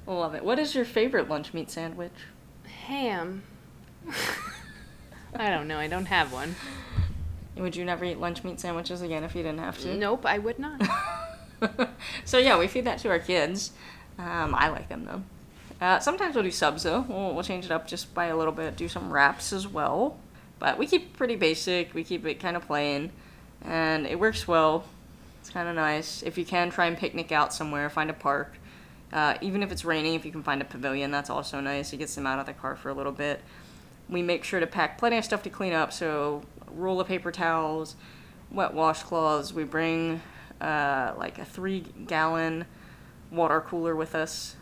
Love 0.07 0.35
it. 0.35 0.45
What 0.45 0.57
is 0.57 0.73
your 0.73 0.85
favorite 0.85 1.27
lunch 1.27 1.53
meat 1.53 1.69
sandwich? 1.69 2.13
Ham. 2.85 3.43
I 5.35 5.49
don't 5.49 5.67
know. 5.67 5.77
I 5.77 5.87
don't 5.87 6.05
have 6.05 6.31
one. 6.31 6.55
Would 7.55 7.75
you 7.75 7.85
never 7.85 8.03
eat 8.05 8.19
lunch 8.19 8.43
meat 8.43 8.59
sandwiches 8.59 9.01
again 9.01 9.23
if 9.23 9.35
you 9.35 9.43
didn't 9.43 9.59
have 9.59 9.77
to? 9.79 9.95
Nope, 9.95 10.25
I 10.25 10.39
would 10.39 10.59
not. 10.59 10.81
so 12.25 12.37
yeah, 12.37 12.57
we 12.57 12.67
feed 12.67 12.85
that 12.85 12.99
to 12.99 13.09
our 13.09 13.19
kids. 13.19 13.71
Um, 14.17 14.55
I 14.55 14.69
like 14.69 14.89
them 14.89 15.05
though. 15.05 15.23
Uh, 15.79 15.99
sometimes 15.99 16.35
we'll 16.35 16.43
do 16.43 16.51
subs 16.51 16.83
though. 16.83 17.01
We'll, 17.01 17.33
we'll 17.33 17.43
change 17.43 17.65
it 17.65 17.71
up 17.71 17.87
just 17.87 18.13
by 18.13 18.25
a 18.25 18.37
little 18.37 18.53
bit. 18.53 18.75
Do 18.75 18.87
some 18.87 19.11
wraps 19.11 19.53
as 19.53 19.67
well. 19.67 20.17
But 20.59 20.77
we 20.77 20.87
keep 20.87 21.17
pretty 21.17 21.35
basic. 21.35 21.93
We 21.93 22.03
keep 22.03 22.25
it 22.25 22.39
kind 22.39 22.55
of 22.55 22.65
plain, 22.65 23.11
and 23.61 24.07
it 24.07 24.19
works 24.19 24.47
well. 24.47 24.85
It's 25.41 25.49
kind 25.49 25.67
of 25.67 25.75
nice. 25.75 26.23
If 26.23 26.37
you 26.37 26.45
can, 26.45 26.69
try 26.69 26.85
and 26.85 26.97
picnic 26.97 27.31
out 27.33 27.53
somewhere. 27.53 27.89
Find 27.89 28.09
a 28.09 28.13
park. 28.13 28.53
Uh, 29.11 29.35
even 29.41 29.61
if 29.61 29.71
it's 29.71 29.83
raining, 29.83 30.15
if 30.15 30.25
you 30.25 30.31
can 30.31 30.41
find 30.41 30.61
a 30.61 30.65
pavilion, 30.65 31.11
that's 31.11 31.29
also 31.29 31.59
nice. 31.59 31.91
It 31.91 31.97
gets 31.97 32.15
them 32.15 32.25
out 32.25 32.39
of 32.39 32.45
the 32.45 32.53
car 32.53 32.75
for 32.77 32.89
a 32.89 32.93
little 32.93 33.11
bit. 33.11 33.41
We 34.13 34.21
make 34.21 34.45
sure 34.45 34.61
to 34.61 34.67
pack 34.67 34.97
plenty 34.97 35.17
of 35.17 35.25
stuff 35.25 35.43
to 35.43 35.49
clean 35.49 35.73
up. 35.73 35.91
So 35.91 36.43
roll 36.71 37.01
of 37.01 37.07
paper 37.07 37.31
towels, 37.31 37.95
wet 38.49 38.73
washcloths. 38.73 39.51
We 39.51 39.65
bring 39.65 40.21
uh, 40.61 41.13
like 41.17 41.37
a 41.39 41.45
three 41.45 41.81
gallon 41.81 42.65
water 43.31 43.59
cooler 43.59 43.95
with 43.95 44.15
us, 44.15 44.55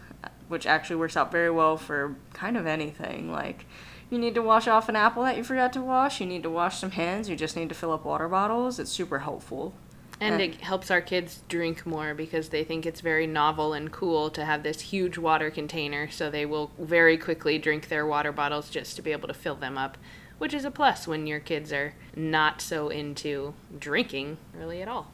which 0.47 0.65
actually 0.65 0.95
works 0.95 1.15
out 1.15 1.31
very 1.31 1.51
well 1.51 1.77
for 1.77 2.15
kind 2.33 2.57
of 2.57 2.65
anything. 2.65 3.31
Like, 3.31 3.65
you 4.09 4.17
need 4.17 4.35
to 4.35 4.41
wash 4.41 4.67
off 4.67 4.89
an 4.89 4.95
apple 4.95 5.23
that 5.23 5.37
you 5.37 5.43
forgot 5.43 5.71
to 5.73 5.81
wash, 5.81 6.19
you 6.19 6.25
need 6.25 6.43
to 6.43 6.49
wash 6.49 6.77
some 6.77 6.91
hands, 6.91 7.29
you 7.29 7.35
just 7.35 7.55
need 7.55 7.69
to 7.69 7.75
fill 7.75 7.93
up 7.93 8.03
water 8.03 8.27
bottles. 8.27 8.79
It's 8.79 8.91
super 8.91 9.19
helpful. 9.19 9.73
And 10.21 10.35
Uh, 10.39 10.43
it 10.45 10.61
helps 10.61 10.91
our 10.91 11.01
kids 11.01 11.41
drink 11.49 11.83
more 11.85 12.13
because 12.13 12.49
they 12.49 12.63
think 12.63 12.85
it's 12.85 13.01
very 13.01 13.25
novel 13.25 13.73
and 13.73 13.91
cool 13.91 14.29
to 14.29 14.45
have 14.45 14.61
this 14.61 14.81
huge 14.81 15.17
water 15.17 15.49
container, 15.49 16.11
so 16.11 16.29
they 16.29 16.45
will 16.45 16.69
very 16.77 17.17
quickly 17.17 17.57
drink 17.57 17.89
their 17.89 18.05
water 18.05 18.31
bottles 18.31 18.69
just 18.69 18.95
to 18.95 19.01
be 19.01 19.11
able 19.11 19.27
to 19.27 19.33
fill 19.33 19.55
them 19.55 19.79
up, 19.79 19.97
which 20.37 20.53
is 20.53 20.63
a 20.63 20.69
plus 20.69 21.07
when 21.07 21.25
your 21.25 21.39
kids 21.39 21.73
are 21.73 21.95
not 22.15 22.61
so 22.61 22.89
into 22.89 23.55
drinking 23.79 24.37
really 24.53 24.79
at 24.81 24.87
all. 24.87 25.07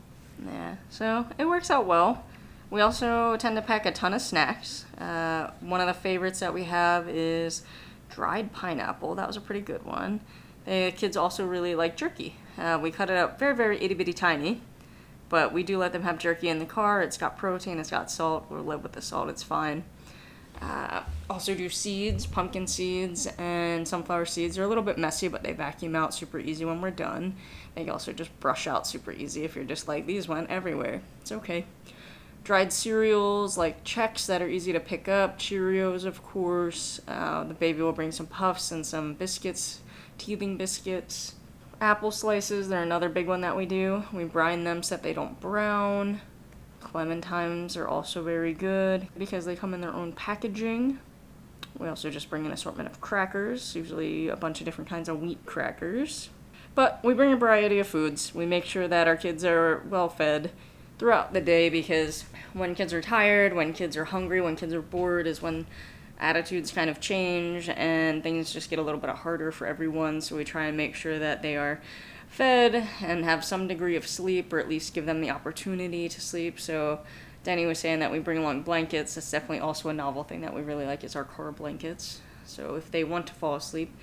Yeah, 0.46 0.76
so 0.89 1.26
it 1.38 1.46
works 1.46 1.72
out 1.72 1.86
well. 1.86 2.26
We 2.70 2.82
also 2.82 3.38
tend 3.38 3.56
to 3.56 3.62
pack 3.62 3.86
a 3.86 3.93
ton 3.93 4.13
of 4.13 4.22
snacks. 4.22 4.86
Uh, 4.98 5.52
one 5.62 5.80
of 5.80 5.88
the 5.88 5.93
favorites 5.93 6.41
that 6.41 6.54
we 6.54 6.65
have 6.65 7.08
is 7.08 7.63
dried 8.10 8.52
pineapple. 8.52 9.15
That 9.15 9.26
was 9.26 9.38
a 9.38 9.41
pretty 9.41 9.62
good 9.62 9.86
one. 9.86 10.20
The 10.65 10.91
kids 10.98 11.15
also 11.15 11.46
really 11.46 11.76
like 11.76 11.96
jerky. 11.96 12.36
Uh, 12.58 12.78
we 12.82 12.91
cut 12.91 13.10
it 13.10 13.15
up 13.15 13.39
very, 13.39 13.56
very 13.56 13.82
itty 13.82 13.93
bitty 13.93 14.12
tiny, 14.12 14.62
but 15.29 15.53
we 15.53 15.63
do 15.63 15.77
let 15.77 15.93
them 15.93 16.03
have 16.03 16.17
jerky 16.17 16.49
in 16.49 16.59
the 16.59 16.65
car. 16.65 17.01
It's 17.01 17.17
got 17.17 17.37
protein, 17.37 17.79
it's 17.79 17.91
got 17.91 18.09
salt. 18.09 18.45
We'll 18.49 18.63
live 18.63 18.83
with 18.83 18.93
the 18.93 19.01
salt, 19.01 19.29
it's 19.29 19.43
fine. 19.43 19.83
Uh, 20.61 21.03
also 21.29 21.53
do 21.53 21.69
seeds, 21.69 22.25
pumpkin 22.25 22.65
seeds, 22.65 23.27
and 23.37 23.87
sunflower 23.87 24.25
seeds. 24.25 24.55
They're 24.55 24.65
a 24.65 24.67
little 24.67 24.83
bit 24.83 24.97
messy, 24.97 25.27
but 25.27 25.43
they 25.43 25.53
vacuum 25.53 25.95
out 25.95 26.13
super 26.13 26.39
easy 26.39 26.65
when 26.65 26.81
we're 26.81 26.91
done. 26.91 27.35
They 27.75 27.89
also 27.89 28.11
just 28.11 28.37
brush 28.39 28.65
out 28.65 28.87
super 28.87 29.11
easy 29.11 29.43
if 29.43 29.55
you're 29.55 29.65
just 29.65 29.87
like, 29.87 30.07
these 30.07 30.27
went 30.27 30.49
everywhere. 30.49 31.01
It's 31.21 31.31
okay. 31.31 31.65
Dried 32.43 32.73
cereals 32.73 33.57
like 33.57 33.83
Chex 33.83 34.25
that 34.27 34.41
are 34.41 34.47
easy 34.47 34.71
to 34.73 34.79
pick 34.79 35.07
up, 35.07 35.37
Cheerios, 35.37 36.05
of 36.05 36.23
course. 36.23 37.01
Uh, 37.07 37.43
the 37.43 37.53
baby 37.53 37.81
will 37.81 37.91
bring 37.91 38.11
some 38.11 38.25
puffs 38.25 38.71
and 38.71 38.85
some 38.85 39.13
biscuits, 39.13 39.81
teething 40.17 40.57
biscuits. 40.57 41.35
Apple 41.79 42.11
slices, 42.11 42.69
they're 42.69 42.81
another 42.81 43.09
big 43.09 43.27
one 43.27 43.41
that 43.41 43.55
we 43.55 43.65
do. 43.65 44.03
We 44.11 44.23
brine 44.23 44.63
them 44.63 44.81
so 44.81 44.95
that 44.95 45.03
they 45.03 45.13
don't 45.13 45.39
brown. 45.39 46.21
Clementines 46.81 47.77
are 47.77 47.87
also 47.87 48.23
very 48.23 48.53
good 48.53 49.07
because 49.17 49.45
they 49.45 49.55
come 49.55 49.73
in 49.73 49.81
their 49.81 49.93
own 49.93 50.13
packaging. 50.13 50.99
We 51.77 51.87
also 51.87 52.09
just 52.09 52.29
bring 52.29 52.45
an 52.45 52.51
assortment 52.51 52.89
of 52.89 53.01
crackers, 53.01 53.75
usually 53.75 54.27
a 54.29 54.35
bunch 54.35 54.59
of 54.59 54.65
different 54.65 54.89
kinds 54.89 55.07
of 55.07 55.21
wheat 55.21 55.45
crackers. 55.45 56.29
But 56.73 56.99
we 57.03 57.13
bring 57.13 57.33
a 57.33 57.37
variety 57.37 57.77
of 57.79 57.87
foods. 57.87 58.33
We 58.33 58.45
make 58.45 58.65
sure 58.65 58.87
that 58.87 59.07
our 59.07 59.17
kids 59.17 59.45
are 59.45 59.83
well 59.87 60.09
fed 60.09 60.51
throughout 60.97 61.33
the 61.33 61.41
day 61.41 61.69
because 61.69 62.25
when 62.53 62.73
kids 62.73 62.93
are 62.93 63.01
tired, 63.01 63.53
when 63.53 63.73
kids 63.73 63.95
are 63.95 64.05
hungry, 64.05 64.41
when 64.41 64.55
kids 64.55 64.73
are 64.73 64.81
bored 64.81 65.27
is 65.27 65.41
when 65.41 65.67
attitudes 66.19 66.71
kind 66.71 66.89
of 66.89 66.99
change 66.99 67.69
and 67.69 68.23
things 68.23 68.51
just 68.51 68.69
get 68.69 68.80
a 68.80 68.82
little 68.82 68.99
bit 68.99 69.10
harder 69.10 69.51
for 69.51 69.67
everyone. 69.67 70.21
So 70.21 70.36
we 70.36 70.43
try 70.43 70.65
and 70.65 70.77
make 70.77 70.95
sure 70.95 71.19
that 71.19 71.41
they 71.41 71.56
are 71.56 71.80
fed 72.27 72.88
and 73.01 73.23
have 73.23 73.43
some 73.43 73.67
degree 73.67 73.95
of 73.95 74.08
sleep 74.08 74.51
or 74.51 74.60
at 74.60 74.69
least 74.69 74.93
give 74.93 75.06
them 75.06 75.21
the 75.21 75.30
opportunity 75.30 76.10
to 76.10 76.21
sleep. 76.21 76.60
So 76.60 76.99
Denny 77.43 77.65
was 77.65 77.80
saying 77.80 77.99
that 77.99 78.12
we 78.12 78.19
bring 78.19 78.39
along 78.39 78.63
blankets. 78.63 79.15
That's 79.15 79.32
definitely 79.32 79.60
also 79.60 79.89
a 79.89 79.93
novel 79.93 80.23
thing 80.23 80.41
that 80.41 80.53
we 80.53 80.62
really 80.62 80.86
like 80.86 81.03
is 81.03 81.15
our 81.15 81.23
car 81.23 81.51
blankets. 81.51 82.21
So 82.45 82.75
if 82.75 82.91
they 82.91 83.03
want 83.03 83.27
to 83.27 83.34
fall 83.34 83.56
asleep, 83.56 83.95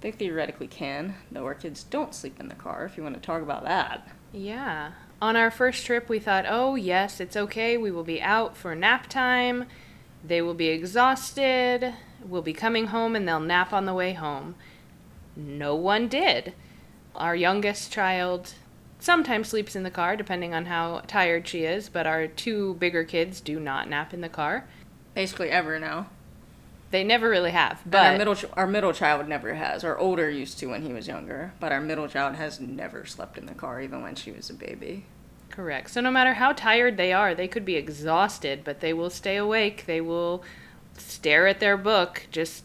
they 0.00 0.10
theoretically 0.10 0.66
can, 0.66 1.14
though 1.32 1.44
our 1.46 1.54
kids 1.54 1.82
don't 1.82 2.14
sleep 2.14 2.38
in 2.38 2.48
the 2.48 2.54
car 2.54 2.84
if 2.84 2.96
you 2.96 3.02
want 3.02 3.14
to 3.14 3.20
talk 3.20 3.42
about 3.42 3.64
that. 3.64 4.08
Yeah. 4.32 4.92
On 5.20 5.34
our 5.34 5.50
first 5.50 5.86
trip, 5.86 6.08
we 6.08 6.18
thought, 6.18 6.44
oh, 6.46 6.74
yes, 6.74 7.20
it's 7.20 7.36
okay. 7.36 7.78
We 7.78 7.90
will 7.90 8.04
be 8.04 8.20
out 8.20 8.56
for 8.56 8.74
nap 8.74 9.08
time. 9.08 9.64
They 10.24 10.42
will 10.42 10.54
be 10.54 10.68
exhausted. 10.68 11.94
We'll 12.24 12.42
be 12.42 12.52
coming 12.52 12.88
home 12.88 13.14
and 13.14 13.26
they'll 13.26 13.40
nap 13.40 13.72
on 13.72 13.86
the 13.86 13.94
way 13.94 14.12
home. 14.12 14.56
No 15.36 15.74
one 15.74 16.08
did. 16.08 16.54
Our 17.14 17.36
youngest 17.36 17.92
child 17.92 18.54
sometimes 18.98 19.48
sleeps 19.48 19.76
in 19.76 19.82
the 19.82 19.90
car, 19.90 20.16
depending 20.16 20.54
on 20.54 20.66
how 20.66 21.02
tired 21.06 21.46
she 21.46 21.64
is, 21.64 21.88
but 21.88 22.06
our 22.06 22.26
two 22.26 22.74
bigger 22.74 23.04
kids 23.04 23.40
do 23.40 23.60
not 23.60 23.88
nap 23.88 24.12
in 24.12 24.20
the 24.20 24.28
car. 24.28 24.66
Basically 25.14 25.50
ever 25.50 25.78
now. 25.78 26.08
They 26.90 27.04
never 27.04 27.28
really 27.28 27.50
have. 27.50 27.80
But 27.84 27.90
But 27.90 28.06
our 28.06 28.18
middle 28.18 28.34
ch- 28.34 28.44
our 28.54 28.66
middle 28.66 28.92
child 28.92 29.28
never 29.28 29.54
has. 29.54 29.84
Our 29.84 29.98
older 29.98 30.30
used 30.30 30.58
to 30.60 30.66
when 30.66 30.82
he 30.82 30.92
was 30.92 31.08
younger, 31.08 31.52
but 31.58 31.72
our 31.72 31.80
middle 31.80 32.08
child 32.08 32.36
has 32.36 32.60
never 32.60 33.04
slept 33.04 33.36
in 33.38 33.46
the 33.46 33.54
car, 33.54 33.80
even 33.80 34.02
when 34.02 34.14
she 34.14 34.30
was 34.30 34.50
a 34.50 34.54
baby. 34.54 35.04
Correct. 35.50 35.90
So 35.90 36.00
no 36.00 36.10
matter 36.10 36.34
how 36.34 36.52
tired 36.52 36.96
they 36.96 37.12
are, 37.12 37.34
they 37.34 37.48
could 37.48 37.64
be 37.64 37.76
exhausted, 37.76 38.62
but 38.64 38.80
they 38.80 38.92
will 38.92 39.10
stay 39.10 39.36
awake. 39.36 39.84
They 39.86 40.00
will 40.00 40.42
stare 40.96 41.46
at 41.46 41.60
their 41.60 41.76
book, 41.76 42.26
just 42.30 42.64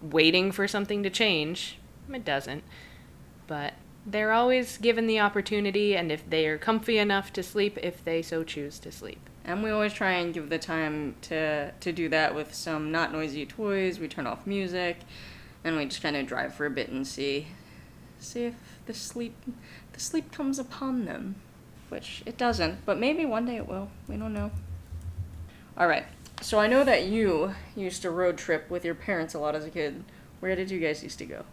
waiting 0.00 0.52
for 0.52 0.68
something 0.68 1.02
to 1.02 1.10
change. 1.10 1.78
It 2.12 2.24
doesn't. 2.24 2.64
But 3.46 3.74
they're 4.06 4.32
always 4.32 4.78
given 4.78 5.06
the 5.06 5.20
opportunity, 5.20 5.96
and 5.96 6.10
if 6.10 6.28
they 6.28 6.46
are 6.46 6.58
comfy 6.58 6.98
enough 6.98 7.32
to 7.34 7.42
sleep, 7.42 7.78
if 7.82 8.04
they 8.04 8.22
so 8.22 8.42
choose 8.42 8.78
to 8.80 8.92
sleep. 8.92 9.20
And 9.44 9.62
we 9.62 9.70
always 9.70 9.92
try 9.92 10.12
and 10.12 10.32
give 10.32 10.50
the 10.50 10.58
time 10.58 11.16
to 11.22 11.72
to 11.72 11.92
do 11.92 12.08
that 12.10 12.34
with 12.34 12.54
some 12.54 12.90
not 12.92 13.12
noisy 13.12 13.46
toys. 13.46 13.98
We 13.98 14.08
turn 14.08 14.26
off 14.26 14.46
music, 14.46 14.98
and 15.64 15.76
we 15.76 15.86
just 15.86 16.02
kind 16.02 16.16
of 16.16 16.26
drive 16.26 16.54
for 16.54 16.66
a 16.66 16.70
bit 16.70 16.90
and 16.90 17.06
see 17.06 17.48
see 18.18 18.44
if 18.44 18.54
the 18.86 18.94
sleep 18.94 19.34
the 19.92 20.00
sleep 20.00 20.32
comes 20.32 20.58
upon 20.58 21.04
them, 21.06 21.36
which 21.90 22.22
it 22.26 22.36
doesn't. 22.36 22.84
But 22.84 22.98
maybe 22.98 23.24
one 23.24 23.46
day 23.46 23.56
it 23.56 23.68
will. 23.68 23.88
We 24.08 24.16
don't 24.16 24.34
know. 24.34 24.50
All 25.76 25.86
right. 25.86 26.04
So 26.40 26.58
I 26.58 26.66
know 26.66 26.84
that 26.84 27.04
you 27.04 27.54
used 27.74 28.02
to 28.02 28.10
road 28.10 28.38
trip 28.38 28.70
with 28.70 28.84
your 28.84 28.94
parents 28.94 29.34
a 29.34 29.38
lot 29.38 29.54
as 29.54 29.64
a 29.64 29.70
kid. 29.70 30.04
Where 30.40 30.54
did 30.54 30.70
you 30.70 30.78
guys 30.78 31.02
used 31.02 31.18
to 31.18 31.26
go? 31.26 31.44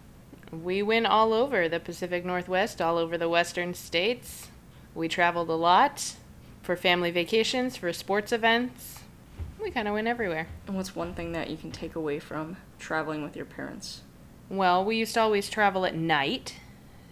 We 0.51 0.83
went 0.83 1.07
all 1.07 1.33
over 1.33 1.67
the 1.67 1.79
Pacific 1.79 2.23
Northwest, 2.23 2.81
all 2.81 2.97
over 2.97 3.17
the 3.17 3.27
western 3.27 3.73
states. 3.73 4.47
We 4.93 5.07
traveled 5.07 5.49
a 5.49 5.55
lot 5.55 6.15
for 6.61 6.75
family 6.75 7.11
vacations, 7.11 7.75
for 7.75 7.91
sports 7.93 8.31
events. 8.31 8.99
We 9.61 9.71
kind 9.71 9.87
of 9.87 9.95
went 9.95 10.07
everywhere. 10.07 10.47
And 10.67 10.75
what's 10.75 10.95
one 10.95 11.13
thing 11.13 11.31
that 11.31 11.49
you 11.49 11.57
can 11.57 11.71
take 11.71 11.95
away 11.95 12.19
from 12.19 12.57
traveling 12.77 13.23
with 13.23 13.35
your 13.35 13.45
parents? 13.45 14.01
Well, 14.49 14.85
we 14.85 14.97
used 14.97 15.15
to 15.15 15.21
always 15.21 15.49
travel 15.49 15.85
at 15.85 15.95
night, 15.95 16.55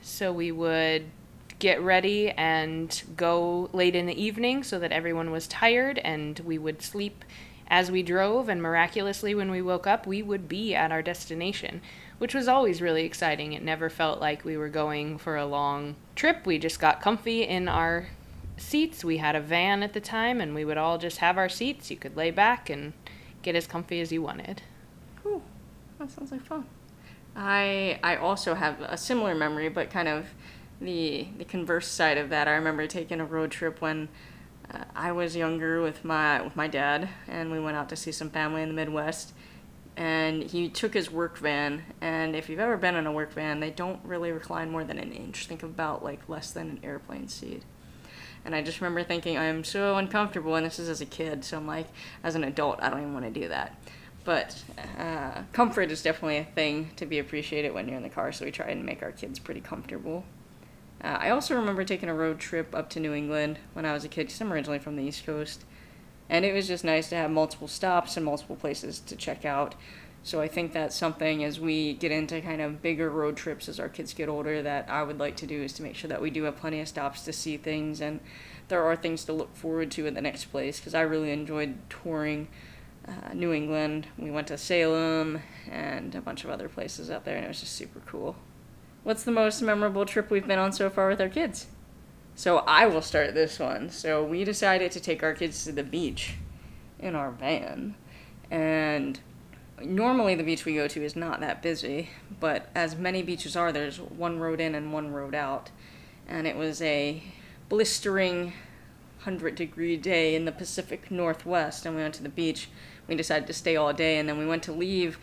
so 0.03 0.31
we 0.31 0.51
would 0.51 1.05
get 1.63 1.81
ready 1.81 2.29
and 2.31 3.03
go 3.15 3.69
late 3.71 3.95
in 3.95 4.05
the 4.05 4.21
evening 4.21 4.63
so 4.63 4.77
that 4.79 4.91
everyone 4.91 5.31
was 5.31 5.47
tired 5.47 5.97
and 5.99 6.37
we 6.39 6.57
would 6.57 6.81
sleep 6.81 7.23
as 7.69 7.89
we 7.89 8.03
drove. 8.03 8.49
And 8.49 8.61
miraculously 8.61 9.33
when 9.33 9.49
we 9.49 9.61
woke 9.61 9.87
up 9.87 10.05
we 10.05 10.21
would 10.21 10.49
be 10.49 10.75
at 10.75 10.91
our 10.91 11.01
destination 11.01 11.79
which 12.17 12.35
was 12.35 12.49
always 12.49 12.81
really 12.81 13.05
exciting. 13.05 13.53
It 13.53 13.63
never 13.63 13.89
felt 13.89 14.19
like 14.19 14.43
we 14.43 14.57
were 14.57 14.67
going 14.67 15.17
for 15.17 15.37
a 15.37 15.45
long 15.45 15.95
trip. 16.17 16.45
We 16.45 16.59
just 16.59 16.81
got 16.81 17.01
comfy 17.01 17.43
in 17.43 17.69
our 17.69 18.09
seats. 18.57 19.05
We 19.05 19.17
had 19.17 19.33
a 19.33 19.41
van 19.41 19.83
at 19.83 19.93
the 19.93 20.01
time 20.01 20.41
and 20.41 20.53
we 20.53 20.65
would 20.65 20.77
all 20.77 20.97
just 20.97 21.19
have 21.19 21.37
our 21.37 21.49
seats. 21.49 21.89
You 21.89 21.95
could 21.95 22.17
lay 22.17 22.29
back 22.29 22.69
and 22.69 22.91
get 23.41 23.55
as 23.55 23.67
comfy 23.67 24.01
as 24.01 24.11
you 24.11 24.21
wanted. 24.21 24.63
Cool. 25.23 25.41
That 25.97 26.11
sounds 26.11 26.33
like 26.33 26.45
fun. 26.45 26.65
I 27.37 27.99
I 28.03 28.17
also 28.17 28.53
have 28.53 28.81
a 28.81 28.97
similar 28.97 29.33
memory, 29.33 29.69
but 29.69 29.89
kind 29.89 30.09
of 30.09 30.25
the 30.83 31.27
the 31.37 31.45
converse 31.45 31.87
side 31.87 32.17
of 32.17 32.29
that. 32.29 32.47
I 32.47 32.53
remember 32.53 32.87
taking 32.87 33.19
a 33.19 33.25
road 33.25 33.51
trip 33.51 33.81
when 33.81 34.09
uh, 34.71 34.83
I 34.95 35.11
was 35.11 35.35
younger 35.35 35.81
with 35.81 36.03
my 36.03 36.41
with 36.41 36.55
my 36.55 36.67
dad, 36.67 37.09
and 37.27 37.51
we 37.51 37.59
went 37.59 37.77
out 37.77 37.89
to 37.89 37.95
see 37.95 38.11
some 38.11 38.29
family 38.29 38.61
in 38.61 38.69
the 38.69 38.75
Midwest. 38.75 39.33
And 39.95 40.41
he 40.41 40.69
took 40.69 40.95
his 40.95 41.11
work 41.11 41.37
van, 41.37 41.83
and 42.01 42.35
if 42.35 42.49
you've 42.49 42.59
ever 42.59 42.77
been 42.77 42.95
in 42.95 43.05
a 43.05 43.11
work 43.11 43.31
van, 43.31 43.59
they 43.59 43.69
don't 43.69 44.03
really 44.03 44.31
recline 44.31 44.71
more 44.71 44.83
than 44.83 44.97
an 44.97 45.11
inch. 45.11 45.45
Think 45.45 45.61
about 45.61 46.03
like 46.03 46.27
less 46.27 46.51
than 46.51 46.67
an 46.67 46.79
airplane 46.83 47.27
seat. 47.27 47.61
And 48.43 48.55
I 48.55 48.63
just 48.63 48.81
remember 48.81 49.03
thinking, 49.03 49.37
I 49.37 49.45
am 49.45 49.63
so 49.63 49.95
uncomfortable, 49.97 50.55
and 50.55 50.65
this 50.65 50.79
is 50.79 50.89
as 50.89 50.99
a 50.99 51.05
kid, 51.05 51.45
so 51.45 51.57
I'm 51.57 51.67
like, 51.67 51.87
as 52.23 52.33
an 52.33 52.43
adult, 52.43 52.81
I 52.81 52.89
don't 52.89 53.01
even 53.01 53.13
want 53.13 53.31
to 53.31 53.39
do 53.39 53.47
that. 53.49 53.79
But 54.25 54.63
uh, 54.97 55.43
comfort 55.51 55.91
is 55.91 56.01
definitely 56.01 56.37
a 56.37 56.43
thing 56.43 56.89
to 56.95 57.05
be 57.05 57.19
appreciated 57.19 57.73
when 57.73 57.87
you're 57.87 57.97
in 57.97 58.03
the 58.03 58.09
car, 58.09 58.31
so 58.31 58.45
we 58.45 58.51
try 58.51 58.67
and 58.67 58.85
make 58.85 59.03
our 59.03 59.11
kids 59.11 59.37
pretty 59.37 59.61
comfortable. 59.61 60.25
Uh, 61.03 61.17
I 61.19 61.29
also 61.31 61.55
remember 61.55 61.83
taking 61.83 62.07
a 62.07 62.13
road 62.13 62.39
trip 62.39 62.73
up 62.73 62.89
to 62.91 62.99
New 62.99 63.13
England 63.13 63.59
when 63.73 63.85
I 63.85 63.93
was 63.93 64.05
a 64.05 64.07
kid, 64.07 64.27
because 64.27 64.39
I'm 64.39 64.53
originally 64.53 64.79
from 64.79 64.95
the 64.95 65.03
East 65.03 65.25
Coast. 65.25 65.65
And 66.29 66.45
it 66.45 66.53
was 66.53 66.67
just 66.67 66.85
nice 66.85 67.09
to 67.09 67.15
have 67.15 67.29
multiple 67.29 67.67
stops 67.67 68.15
and 68.15 68.25
multiple 68.25 68.55
places 68.55 68.99
to 69.01 69.15
check 69.15 69.43
out. 69.43 69.75
So 70.25 70.39
I 70.39 70.47
think 70.47 70.71
that's 70.71 70.95
something 70.95 71.43
as 71.43 71.59
we 71.59 71.95
get 71.95 72.13
into 72.13 72.39
kind 72.39 72.61
of 72.61 72.81
bigger 72.81 73.09
road 73.09 73.35
trips 73.35 73.67
as 73.67 73.77
our 73.77 73.89
kids 73.89 74.13
get 74.13 74.29
older 74.29 74.61
that 74.61 74.89
I 74.89 75.03
would 75.03 75.19
like 75.19 75.35
to 75.37 75.45
do 75.45 75.61
is 75.61 75.73
to 75.73 75.83
make 75.83 75.95
sure 75.95 76.07
that 76.07 76.21
we 76.21 76.29
do 76.29 76.43
have 76.43 76.55
plenty 76.55 76.79
of 76.79 76.87
stops 76.87 77.23
to 77.25 77.33
see 77.33 77.57
things 77.57 77.99
and 77.99 78.21
there 78.69 78.81
are 78.85 78.95
things 78.95 79.25
to 79.25 79.33
look 79.33 79.53
forward 79.53 79.91
to 79.91 80.07
in 80.07 80.13
the 80.13 80.21
next 80.21 80.45
place 80.45 80.79
because 80.79 80.95
I 80.95 81.01
really 81.01 81.31
enjoyed 81.31 81.75
touring 81.89 82.47
uh, 83.05 83.33
New 83.33 83.51
England. 83.51 84.07
We 84.17 84.31
went 84.31 84.47
to 84.47 84.57
Salem 84.57 85.41
and 85.69 86.15
a 86.15 86.21
bunch 86.21 86.45
of 86.45 86.49
other 86.49 86.69
places 86.69 87.11
out 87.11 87.25
there 87.25 87.35
and 87.35 87.43
it 87.43 87.49
was 87.49 87.59
just 87.59 87.75
super 87.75 87.99
cool. 88.05 88.37
What's 89.03 89.23
the 89.23 89.31
most 89.31 89.61
memorable 89.61 90.05
trip 90.05 90.31
we've 90.31 90.47
been 90.47 90.59
on 90.59 90.71
so 90.71 90.89
far 90.89 91.09
with 91.09 91.19
our 91.19 91.27
kids? 91.27 91.67
So 92.35 92.59
I 92.59 92.87
will 92.87 93.01
start 93.01 93.33
this 93.33 93.59
one. 93.59 93.89
So 93.89 94.23
we 94.23 94.45
decided 94.45 94.91
to 94.93 95.01
take 95.01 95.21
our 95.21 95.33
kids 95.33 95.65
to 95.65 95.73
the 95.73 95.83
beach 95.83 96.35
in 96.99 97.13
our 97.13 97.31
van. 97.31 97.95
And 98.49 99.19
normally 99.81 100.35
the 100.35 100.43
beach 100.43 100.63
we 100.63 100.75
go 100.75 100.87
to 100.87 101.03
is 101.03 101.17
not 101.17 101.41
that 101.41 101.61
busy, 101.61 102.11
but 102.39 102.69
as 102.73 102.95
many 102.95 103.21
beaches 103.23 103.57
are, 103.57 103.73
there's 103.73 103.99
one 103.99 104.39
road 104.39 104.61
in 104.61 104.73
and 104.73 104.93
one 104.93 105.11
road 105.11 105.35
out. 105.35 105.69
And 106.25 106.47
it 106.47 106.55
was 106.55 106.81
a 106.81 107.21
blistering 107.67 108.53
100 109.25 109.55
degree 109.55 109.97
day 109.97 110.33
in 110.33 110.45
the 110.45 110.51
Pacific 110.53 111.11
Northwest, 111.11 111.85
and 111.85 111.95
we 111.95 112.01
went 112.01 112.13
to 112.15 112.23
the 112.23 112.29
beach. 112.29 112.69
We 113.07 113.15
decided 113.15 113.47
to 113.47 113.53
stay 113.53 113.75
all 113.75 113.91
day, 113.91 114.17
and 114.17 114.29
then 114.29 114.37
we 114.37 114.45
went 114.45 114.63
to 114.63 114.71
leave, 114.71 115.17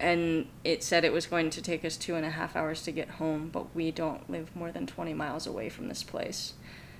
and 0.00 0.46
it 0.64 0.82
said 0.82 1.04
it 1.04 1.12
was 1.12 1.26
going 1.26 1.50
to 1.50 1.62
take 1.62 1.84
us 1.84 1.96
two 1.96 2.14
and 2.14 2.24
a 2.24 2.30
half 2.30 2.56
hours 2.56 2.82
to 2.82 2.92
get 2.92 3.10
home, 3.10 3.50
but 3.52 3.74
we 3.74 3.90
don't 3.90 4.28
live 4.30 4.54
more 4.56 4.72
than 4.72 4.86
20 4.86 5.14
miles 5.14 5.46
away 5.46 5.68
from 5.68 5.88
this 5.88 6.02
place. 6.02 6.54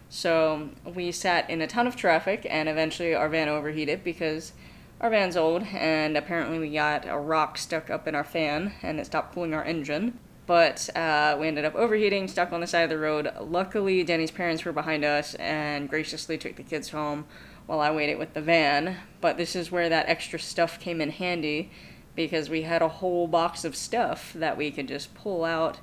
So 0.08 0.70
we 0.84 1.12
sat 1.12 1.48
in 1.48 1.60
a 1.60 1.66
ton 1.66 1.86
of 1.86 1.96
traffic, 1.96 2.46
and 2.48 2.68
eventually 2.68 3.14
our 3.14 3.28
van 3.28 3.48
overheated 3.48 4.04
because 4.04 4.52
our 5.00 5.08
van's 5.08 5.36
old, 5.36 5.62
and 5.72 6.16
apparently 6.16 6.58
we 6.58 6.72
got 6.72 7.08
a 7.08 7.16
rock 7.16 7.56
stuck 7.56 7.88
up 7.88 8.06
in 8.06 8.14
our 8.14 8.24
fan, 8.24 8.74
and 8.82 9.00
it 9.00 9.06
stopped 9.06 9.34
cooling 9.34 9.54
our 9.54 9.64
engine. 9.64 10.18
But 10.46 10.94
uh, 10.96 11.36
we 11.40 11.46
ended 11.46 11.64
up 11.64 11.76
overheating, 11.76 12.26
stuck 12.26 12.52
on 12.52 12.60
the 12.60 12.66
side 12.66 12.82
of 12.82 12.90
the 12.90 12.98
road. 12.98 13.30
Luckily, 13.40 14.02
Denny's 14.02 14.32
parents 14.32 14.64
were 14.64 14.72
behind 14.72 15.04
us 15.04 15.34
and 15.36 15.88
graciously 15.88 16.36
took 16.36 16.56
the 16.56 16.64
kids 16.64 16.90
home 16.90 17.26
while 17.66 17.78
I 17.78 17.92
waited 17.92 18.18
with 18.18 18.34
the 18.34 18.42
van. 18.42 18.96
But 19.20 19.36
this 19.36 19.54
is 19.54 19.70
where 19.70 19.88
that 19.88 20.08
extra 20.08 20.40
stuff 20.40 20.80
came 20.80 21.00
in 21.00 21.10
handy 21.10 21.70
because 22.14 22.51
we 22.51 22.62
had 22.62 22.83
a 22.83 22.88
whole 22.88 23.27
box 23.27 23.64
of 23.64 23.77
stuff 23.77 24.33
that 24.35 24.57
we 24.57 24.70
could 24.70 24.88
just 24.88 25.14
pull 25.14 25.44
out 25.44 25.79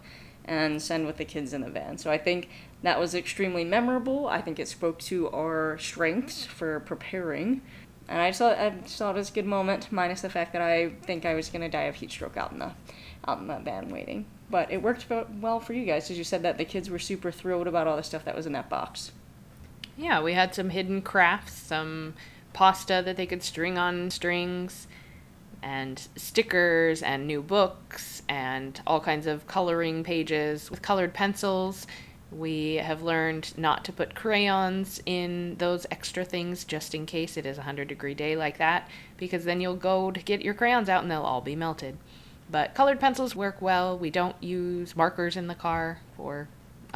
and 0.45 0.81
send 0.81 1.05
with 1.05 1.17
the 1.17 1.25
kids 1.25 1.53
in 1.53 1.61
the 1.61 1.69
van. 1.69 1.97
So 1.97 2.09
I 2.09 2.17
think 2.17 2.49
that 2.83 2.99
was 2.99 3.13
extremely 3.13 3.63
memorable. 3.63 4.27
I 4.27 4.41
think 4.41 4.59
it 4.59 4.67
spoke 4.67 4.99
to 4.99 5.29
our 5.31 5.77
strengths 5.77 6.45
for 6.45 6.79
preparing. 6.81 7.61
And 8.07 8.21
I 8.21 8.31
saw 8.31 8.51
I 8.51 8.71
thought 8.85 9.15
it 9.15 9.19
was 9.19 9.29
a 9.29 9.33
good 9.33 9.45
moment, 9.45 9.91
minus 9.91 10.21
the 10.21 10.29
fact 10.29 10.53
that 10.53 10.61
I 10.61 10.91
think 11.03 11.25
I 11.25 11.33
was 11.33 11.49
gonna 11.49 11.69
die 11.69 11.83
of 11.83 11.95
heat 11.95 12.11
stroke 12.11 12.37
out 12.37 12.51
in 12.51 12.59
the 12.59 12.71
out 13.27 13.39
in 13.39 13.47
the 13.47 13.59
van 13.59 13.89
waiting. 13.89 14.25
But 14.49 14.71
it 14.71 14.81
worked 14.81 15.07
well 15.41 15.59
for 15.59 15.73
you 15.73 15.85
guys, 15.85 16.05
because 16.05 16.17
you 16.17 16.23
said 16.23 16.43
that 16.43 16.57
the 16.57 16.63
kids 16.63 16.89
were 16.89 16.99
super 16.99 17.31
thrilled 17.31 17.67
about 17.67 17.85
all 17.85 17.97
the 17.97 18.03
stuff 18.03 18.23
that 18.23 18.35
was 18.35 18.45
in 18.45 18.53
that 18.53 18.69
box. 18.69 19.11
Yeah, 19.97 20.21
we 20.21 20.33
had 20.33 20.55
some 20.55 20.69
hidden 20.69 21.01
crafts, 21.01 21.53
some 21.53 22.13
pasta 22.53 23.01
that 23.03 23.17
they 23.17 23.25
could 23.25 23.43
string 23.43 23.77
on 23.77 24.09
strings, 24.09 24.87
and 25.61 26.07
stickers, 26.15 27.01
and 27.01 27.27
new 27.27 27.41
books, 27.41 28.21
and 28.29 28.81
all 28.85 28.99
kinds 28.99 29.27
of 29.27 29.47
coloring 29.47 30.03
pages 30.03 30.69
with 30.69 30.81
colored 30.81 31.13
pencils. 31.13 31.87
We 32.31 32.75
have 32.75 33.01
learned 33.03 33.57
not 33.57 33.85
to 33.85 33.93
put 33.93 34.13
crayons 34.13 35.01
in 35.05 35.55
those 35.59 35.85
extra 35.89 36.25
things 36.25 36.65
just 36.65 36.93
in 36.93 37.05
case 37.05 37.37
it 37.37 37.45
is 37.45 37.57
a 37.57 37.61
100 37.61 37.87
degree 37.87 38.13
day 38.13 38.35
like 38.35 38.57
that, 38.57 38.89
because 39.15 39.45
then 39.45 39.61
you'll 39.61 39.75
go 39.75 40.11
to 40.11 40.19
get 40.21 40.41
your 40.41 40.53
crayons 40.53 40.89
out 40.89 41.03
and 41.03 41.11
they'll 41.11 41.21
all 41.21 41.41
be 41.41 41.55
melted. 41.55 41.97
But 42.49 42.73
colored 42.73 42.99
pencils 42.99 43.35
work 43.35 43.61
well. 43.61 43.97
We 43.97 44.09
don't 44.09 44.41
use 44.41 44.95
markers 44.95 45.35
in 45.35 45.47
the 45.47 45.55
car 45.55 45.99
for 46.15 46.47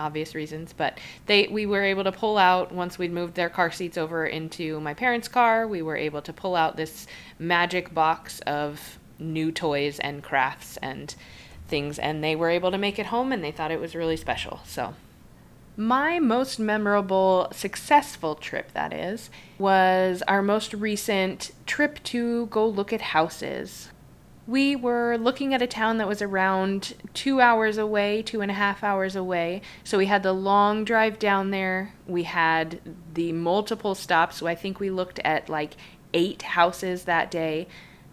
obvious 0.01 0.35
reasons, 0.35 0.73
but 0.73 0.97
they 1.27 1.47
we 1.47 1.65
were 1.65 1.83
able 1.83 2.03
to 2.03 2.11
pull 2.11 2.37
out 2.37 2.71
once 2.71 2.97
we'd 2.97 3.11
moved 3.11 3.35
their 3.35 3.49
car 3.49 3.71
seats 3.71 3.97
over 3.97 4.25
into 4.25 4.79
my 4.81 4.93
parents' 4.93 5.27
car, 5.27 5.67
we 5.67 5.81
were 5.81 5.95
able 5.95 6.21
to 6.23 6.33
pull 6.33 6.55
out 6.55 6.75
this 6.75 7.07
magic 7.39 7.93
box 7.93 8.39
of 8.41 8.99
new 9.19 9.51
toys 9.51 9.99
and 9.99 10.23
crafts 10.23 10.77
and 10.77 11.15
things 11.67 11.99
and 11.99 12.23
they 12.23 12.35
were 12.35 12.49
able 12.49 12.71
to 12.71 12.77
make 12.77 12.99
it 12.99 13.05
home 13.07 13.31
and 13.31 13.43
they 13.43 13.51
thought 13.51 13.71
it 13.71 13.79
was 13.79 13.95
really 13.95 14.17
special. 14.17 14.59
So 14.65 14.93
my 15.77 16.19
most 16.19 16.59
memorable 16.59 17.47
successful 17.53 18.35
trip 18.35 18.73
that 18.73 18.91
is 18.91 19.29
was 19.57 20.21
our 20.27 20.41
most 20.41 20.73
recent 20.73 21.51
trip 21.65 22.03
to 22.03 22.47
go 22.47 22.67
look 22.67 22.91
at 22.91 23.01
houses 23.01 23.89
we 24.47 24.75
were 24.75 25.17
looking 25.17 25.53
at 25.53 25.61
a 25.61 25.67
town 25.67 25.97
that 25.97 26.07
was 26.07 26.21
around 26.21 26.95
two 27.13 27.39
hours 27.39 27.77
away, 27.77 28.21
two 28.21 28.41
and 28.41 28.49
a 28.49 28.55
half 28.55 28.83
hours 28.83 29.15
away. 29.15 29.61
So 29.83 29.97
we 29.97 30.07
had 30.07 30.23
the 30.23 30.33
long 30.33 30.83
drive 30.83 31.19
down 31.19 31.51
there. 31.51 31.93
We 32.07 32.23
had 32.23 32.79
the 33.13 33.31
multiple 33.31 33.95
stops. 33.95 34.37
So 34.37 34.47
I 34.47 34.55
think 34.55 34.79
we 34.79 34.89
looked 34.89 35.19
at 35.19 35.47
like 35.47 35.75
eight 36.13 36.41
houses 36.41 37.03
that 37.03 37.29
day. 37.29 37.67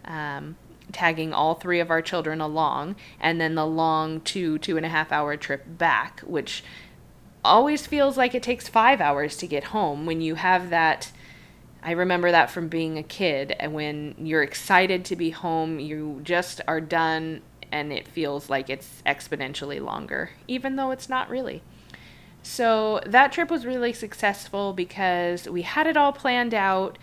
Um, 0.05 0.55
tagging 0.91 1.33
all 1.33 1.53
three 1.53 1.79
of 1.79 1.91
our 1.91 2.01
children 2.01 2.41
along, 2.41 2.95
and 3.19 3.39
then 3.39 3.53
the 3.53 3.65
long 3.65 4.21
two, 4.21 4.57
two 4.57 4.75
and 4.75 4.85
a 4.85 4.89
half 4.89 5.11
hour 5.11 5.37
trip 5.37 5.63
back, 5.77 6.21
which 6.21 6.63
always 7.45 7.85
feels 7.85 8.17
like 8.17 8.33
it 8.33 8.41
takes 8.41 8.67
five 8.67 8.99
hours 8.99 9.37
to 9.37 9.45
get 9.45 9.65
home 9.65 10.05
when 10.05 10.21
you 10.21 10.35
have 10.35 10.69
that. 10.69 11.11
I 11.81 11.91
remember 11.91 12.31
that 12.31 12.51
from 12.51 12.67
being 12.67 12.97
a 12.97 13.03
kid, 13.03 13.55
and 13.59 13.73
when 13.73 14.15
you're 14.17 14.43
excited 14.43 15.05
to 15.05 15.15
be 15.15 15.29
home, 15.29 15.79
you 15.79 16.19
just 16.23 16.59
are 16.67 16.81
done, 16.81 17.41
and 17.71 17.93
it 17.93 18.07
feels 18.07 18.49
like 18.49 18.69
it's 18.69 19.01
exponentially 19.05 19.81
longer, 19.81 20.31
even 20.47 20.75
though 20.75 20.91
it's 20.91 21.07
not 21.07 21.29
really. 21.29 21.61
So 22.43 22.99
that 23.05 23.31
trip 23.31 23.49
was 23.49 23.65
really 23.65 23.93
successful 23.93 24.73
because 24.73 25.47
we 25.47 25.61
had 25.61 25.87
it 25.87 25.97
all 25.97 26.11
planned 26.11 26.53
out. 26.53 26.97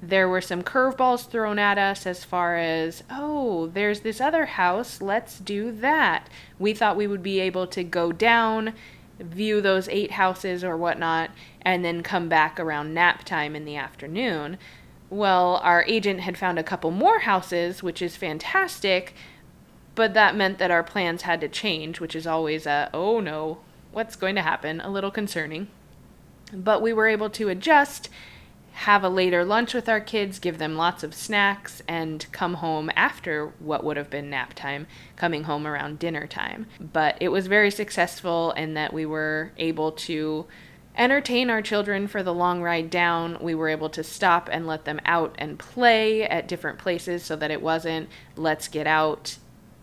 There 0.00 0.28
were 0.28 0.40
some 0.40 0.62
curveballs 0.62 1.28
thrown 1.28 1.58
at 1.58 1.76
us 1.76 2.06
as 2.06 2.24
far 2.24 2.56
as, 2.56 3.02
oh, 3.10 3.66
there's 3.66 4.00
this 4.00 4.20
other 4.20 4.46
house, 4.46 5.02
let's 5.02 5.38
do 5.38 5.72
that. 5.72 6.28
We 6.58 6.72
thought 6.72 6.96
we 6.96 7.06
would 7.06 7.22
be 7.22 7.40
able 7.40 7.66
to 7.68 7.82
go 7.82 8.12
down, 8.12 8.74
view 9.18 9.60
those 9.60 9.88
eight 9.88 10.12
houses 10.12 10.62
or 10.62 10.76
whatnot, 10.76 11.30
and 11.62 11.84
then 11.84 12.02
come 12.02 12.28
back 12.28 12.58
around 12.58 12.94
nap 12.94 13.24
time 13.24 13.56
in 13.56 13.64
the 13.64 13.76
afternoon. 13.76 14.58
Well, 15.10 15.60
our 15.62 15.84
agent 15.86 16.20
had 16.20 16.36
found 16.36 16.58
a 16.58 16.62
couple 16.62 16.90
more 16.90 17.20
houses, 17.20 17.82
which 17.82 18.02
is 18.02 18.16
fantastic, 18.16 19.14
but 19.94 20.14
that 20.14 20.36
meant 20.36 20.58
that 20.58 20.70
our 20.70 20.84
plans 20.84 21.22
had 21.22 21.40
to 21.40 21.48
change, 21.48 21.98
which 21.98 22.14
is 22.14 22.26
always 22.26 22.66
a, 22.66 22.90
oh 22.92 23.20
no, 23.20 23.58
what's 23.90 24.16
going 24.16 24.34
to 24.34 24.42
happen, 24.42 24.80
a 24.80 24.90
little 24.90 25.10
concerning. 25.10 25.68
But 26.52 26.82
we 26.82 26.92
were 26.92 27.08
able 27.08 27.30
to 27.30 27.48
adjust, 27.48 28.08
have 28.78 29.02
a 29.02 29.08
later 29.08 29.44
lunch 29.44 29.74
with 29.74 29.88
our 29.88 30.00
kids, 30.00 30.38
give 30.38 30.58
them 30.58 30.76
lots 30.76 31.02
of 31.02 31.12
snacks, 31.12 31.82
and 31.88 32.24
come 32.30 32.54
home 32.54 32.88
after 32.94 33.48
what 33.58 33.82
would 33.82 33.96
have 33.96 34.08
been 34.08 34.30
nap 34.30 34.54
time, 34.54 34.86
coming 35.16 35.42
home 35.42 35.66
around 35.66 35.98
dinner 35.98 36.28
time. 36.28 36.64
But 36.78 37.16
it 37.20 37.30
was 37.30 37.48
very 37.48 37.72
successful 37.72 38.52
in 38.52 38.74
that 38.74 38.92
we 38.92 39.04
were 39.04 39.50
able 39.58 39.90
to 39.92 40.46
entertain 40.96 41.50
our 41.50 41.60
children 41.60 42.06
for 42.06 42.22
the 42.22 42.32
long 42.32 42.62
ride 42.62 42.88
down. 42.88 43.36
We 43.40 43.52
were 43.52 43.68
able 43.68 43.90
to 43.90 44.04
stop 44.04 44.48
and 44.52 44.64
let 44.64 44.84
them 44.84 45.00
out 45.04 45.34
and 45.38 45.58
play 45.58 46.22
at 46.22 46.46
different 46.46 46.78
places 46.78 47.24
so 47.24 47.34
that 47.34 47.50
it 47.50 47.60
wasn't 47.60 48.08
let's 48.36 48.68
get 48.68 48.86
out 48.86 49.38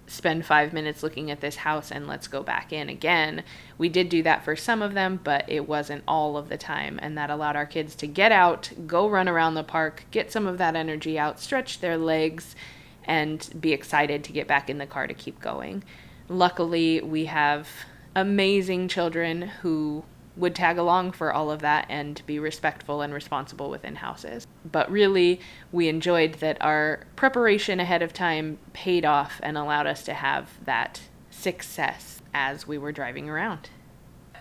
spend 0.08 0.46
five 0.46 0.72
minutes 0.74 1.02
looking 1.04 1.32
at 1.32 1.42
this 1.42 1.58
house 1.58 1.92
and 1.92 2.08
let's 2.08 2.28
go 2.28 2.44
back 2.44 2.72
in 2.72 2.90
again. 2.90 3.44
We 3.78 3.90
did 3.90 4.10
do 4.10 4.22
that 4.24 4.46
for 4.46 4.56
some 4.56 4.82
of 4.82 4.94
them, 4.94 5.20
but 5.24 5.46
it 5.48 5.68
wasn't 5.68 6.04
all 6.08 6.38
of 6.38 6.50
the 6.50 6.58
time. 6.58 7.00
And 7.02 7.18
that 7.18 7.30
allowed 7.30 7.56
our 7.56 7.66
kids 7.66 7.96
to 7.96 8.08
get 8.08 8.32
out, 8.32 8.72
go 8.86 9.10
run 9.10 9.28
around 9.28 9.56
the 9.56 9.64
park, 9.64 10.06
get 10.12 10.32
some 10.32 10.46
of 10.46 10.58
that 10.60 10.76
energy 10.76 11.18
out, 11.18 11.40
stretch 11.40 11.80
their 11.80 11.98
legs, 11.98 12.56
and 13.04 13.50
be 13.60 13.74
excited 13.74 14.24
to 14.24 14.32
get 14.32 14.48
back 14.48 14.70
in 14.70 14.78
the 14.78 14.86
car 14.86 15.08
to 15.08 15.14
keep 15.14 15.40
going. 15.40 15.84
Luckily, 16.28 17.02
we 17.02 17.26
have 17.26 17.68
amazing 18.16 18.88
children 18.88 19.44
who 19.62 20.04
would 20.38 20.56
tag 20.56 20.78
along 20.78 21.12
for 21.12 21.32
all 21.32 21.50
of 21.50 21.62
that 21.62 21.86
and 21.90 22.22
be 22.26 22.40
respectful 22.40 23.02
and 23.02 23.14
responsible 23.14 23.70
within 23.70 23.96
houses. 23.96 24.46
But 24.70 24.92
really, 24.92 25.40
we 25.72 25.88
enjoyed 25.88 26.36
that 26.36 26.58
our 26.62 27.06
preparation 27.16 27.80
ahead 27.80 28.02
of 28.02 28.14
time 28.14 28.58
paid 28.74 29.06
off 29.06 29.40
and 29.42 29.58
allowed 29.58 29.88
us 29.88 30.04
to 30.04 30.14
have 30.14 30.64
that 30.66 31.02
success 31.30 32.22
as 32.34 32.68
we 32.68 32.78
were 32.78 32.92
driving 32.92 33.30
around. 33.30 33.70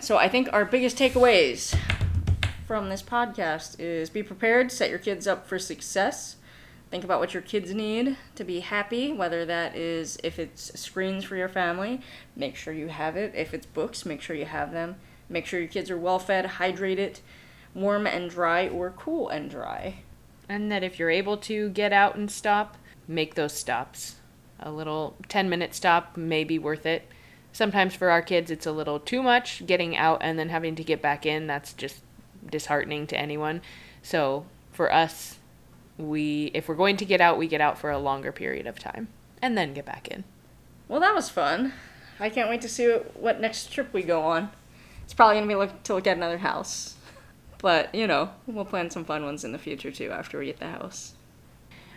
So 0.00 0.16
I 0.18 0.28
think 0.28 0.48
our 0.52 0.64
biggest 0.64 0.98
takeaways 0.98 1.76
from 2.66 2.88
this 2.88 3.02
podcast 3.02 3.76
is 3.78 4.10
be 4.10 4.22
prepared, 4.22 4.72
set 4.72 4.90
your 4.90 4.98
kids 4.98 5.26
up 5.26 5.46
for 5.46 5.58
success. 5.58 6.36
Think 6.90 7.04
about 7.04 7.20
what 7.20 7.34
your 7.34 7.42
kids 7.42 7.74
need 7.74 8.16
to 8.36 8.44
be 8.44 8.60
happy, 8.60 9.12
whether 9.12 9.44
that 9.44 9.74
is 9.74 10.18
if 10.22 10.38
it's 10.38 10.78
screens 10.78 11.24
for 11.24 11.36
your 11.36 11.48
family, 11.48 12.00
make 12.36 12.56
sure 12.56 12.72
you 12.72 12.88
have 12.88 13.16
it. 13.16 13.34
If 13.34 13.52
it's 13.52 13.66
books, 13.66 14.06
make 14.06 14.20
sure 14.20 14.36
you 14.36 14.44
have 14.44 14.72
them 14.72 14.96
Make 15.28 15.46
sure 15.46 15.60
your 15.60 15.68
kids 15.68 15.90
are 15.90 15.98
well 15.98 16.18
fed, 16.18 16.44
hydrated, 16.58 17.20
warm 17.74 18.06
and 18.06 18.30
dry, 18.30 18.68
or 18.68 18.90
cool 18.90 19.28
and 19.28 19.50
dry. 19.50 19.96
And 20.48 20.70
that 20.70 20.84
if 20.84 20.98
you're 20.98 21.10
able 21.10 21.36
to 21.38 21.70
get 21.70 21.92
out 21.92 22.16
and 22.16 22.30
stop, 22.30 22.76
make 23.08 23.34
those 23.34 23.52
stops. 23.52 24.16
A 24.60 24.70
little 24.70 25.16
10 25.28 25.48
minute 25.48 25.74
stop 25.74 26.16
may 26.16 26.44
be 26.44 26.58
worth 26.58 26.86
it. 26.86 27.08
Sometimes 27.52 27.94
for 27.94 28.10
our 28.10 28.22
kids, 28.22 28.50
it's 28.50 28.66
a 28.66 28.72
little 28.72 28.98
too 28.98 29.22
much 29.22 29.64
getting 29.66 29.96
out 29.96 30.18
and 30.22 30.38
then 30.38 30.48
having 30.48 30.74
to 30.76 30.84
get 30.84 31.00
back 31.00 31.24
in. 31.24 31.46
That's 31.46 31.72
just 31.72 32.00
disheartening 32.50 33.06
to 33.08 33.18
anyone. 33.18 33.62
So 34.02 34.44
for 34.72 34.92
us, 34.92 35.38
we 35.96 36.50
if 36.54 36.68
we're 36.68 36.74
going 36.74 36.96
to 36.96 37.04
get 37.04 37.20
out, 37.20 37.38
we 37.38 37.46
get 37.46 37.60
out 37.60 37.78
for 37.78 37.90
a 37.90 37.98
longer 37.98 38.32
period 38.32 38.66
of 38.66 38.78
time 38.78 39.08
and 39.40 39.56
then 39.56 39.72
get 39.72 39.84
back 39.84 40.08
in. 40.08 40.24
Well, 40.88 41.00
that 41.00 41.14
was 41.14 41.30
fun. 41.30 41.72
I 42.18 42.28
can't 42.28 42.48
wait 42.48 42.60
to 42.62 42.68
see 42.68 42.88
what 42.88 43.16
what 43.16 43.40
next 43.40 43.72
trip 43.72 43.92
we 43.92 44.02
go 44.02 44.22
on. 44.22 44.50
It's 45.04 45.14
probably 45.14 45.36
gonna 45.36 45.46
be 45.46 45.54
look 45.54 45.82
to 45.84 45.94
look 45.94 46.06
at 46.06 46.16
another 46.16 46.38
house. 46.38 46.96
But, 47.58 47.94
you 47.94 48.06
know, 48.06 48.30
we'll 48.46 48.66
plan 48.66 48.90
some 48.90 49.06
fun 49.06 49.24
ones 49.24 49.44
in 49.44 49.52
the 49.52 49.58
future 49.58 49.90
too 49.90 50.10
after 50.10 50.38
we 50.38 50.46
get 50.46 50.58
the 50.58 50.66
house. 50.66 51.14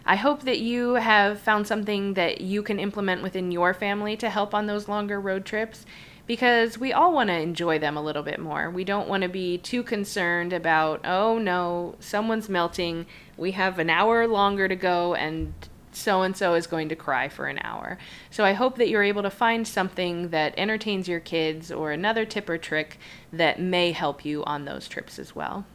I 0.06 0.16
hope 0.16 0.44
that 0.44 0.60
you 0.60 0.94
have 0.94 1.42
found 1.42 1.68
something 1.68 2.14
that 2.14 2.40
you 2.40 2.64
can 2.64 2.80
implement 2.80 3.22
within 3.22 3.52
your 3.52 3.74
family 3.74 4.16
to 4.18 4.30
help 4.30 4.54
on 4.54 4.68
those 4.68 4.88
longer 4.88 5.20
road 5.20 5.44
trips 5.44 5.86
because 6.26 6.78
we 6.78 6.94
all 6.94 7.14
want 7.14 7.30
to 7.30 7.38
enjoy 7.38 7.80
them 7.80 7.98
a 7.98 8.02
little 8.02 8.24
bit 8.24 8.40
more. 8.40 8.70
We 8.70 8.86
don't 8.86 9.10
want 9.10 9.24
to 9.24 9.30
be 9.30 9.58
too 9.58 9.84
concerned 9.84 10.54
about, 10.54 11.06
oh 11.06 11.38
no, 11.38 11.96
someone's 12.00 12.48
melting. 12.48 13.06
We 13.36 13.52
have 13.52 13.80
an 13.80 13.90
hour 13.90 14.26
longer 14.28 14.70
to 14.70 14.76
go 14.78 15.14
and 15.16 15.54
so 15.98 16.22
and 16.22 16.36
so 16.36 16.54
is 16.54 16.68
going 16.68 16.90
to 16.90 16.96
cry 16.96 17.28
for 17.28 17.48
an 17.48 17.60
hour. 17.64 17.98
So 18.30 18.46
I 18.46 18.54
hope 18.54 18.78
that 18.78 18.90
you're 18.90 19.04
able 19.04 19.24
to 19.24 19.30
find 19.30 19.68
something 19.68 20.30
that 20.30 20.54
entertains 20.58 21.08
your 21.08 21.20
kids 21.20 21.72
or 21.72 21.92
another 21.92 22.26
tip 22.26 22.50
or 22.50 22.58
trick 22.58 22.98
that 23.32 23.60
may 23.60 23.92
help 23.92 24.24
you 24.24 24.44
on 24.46 24.66
those 24.66 24.88
trips 24.88 25.20
as 25.20 25.36
well. 25.36 25.66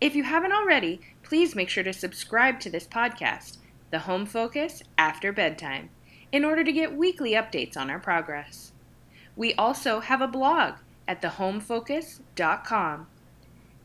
If 0.00 0.14
you 0.14 0.24
haven't 0.24 0.52
already, 0.52 1.00
please 1.22 1.54
make 1.54 1.68
sure 1.68 1.84
to 1.84 1.92
subscribe 1.92 2.60
to 2.60 2.70
this 2.70 2.86
podcast, 2.86 3.58
The 3.90 4.00
Home 4.00 4.26
Focus 4.26 4.82
After 4.98 5.32
Bedtime, 5.32 5.90
in 6.30 6.44
order 6.44 6.64
to 6.64 6.72
get 6.72 6.96
weekly 6.96 7.32
updates 7.32 7.76
on 7.76 7.88
our 7.88 7.98
progress. 7.98 8.72
We 9.36 9.54
also 9.54 10.00
have 10.00 10.20
a 10.20 10.28
blog 10.28 10.74
at 11.08 11.22
thehomefocus.com 11.22 13.06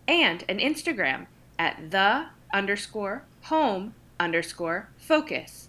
and 0.07 0.43
an 0.47 0.59
Instagram 0.59 1.27
at 1.59 1.91
the 1.91 2.27
underscore 2.53 3.23
home 3.43 3.93
underscore 4.19 4.89
focus. 4.97 5.66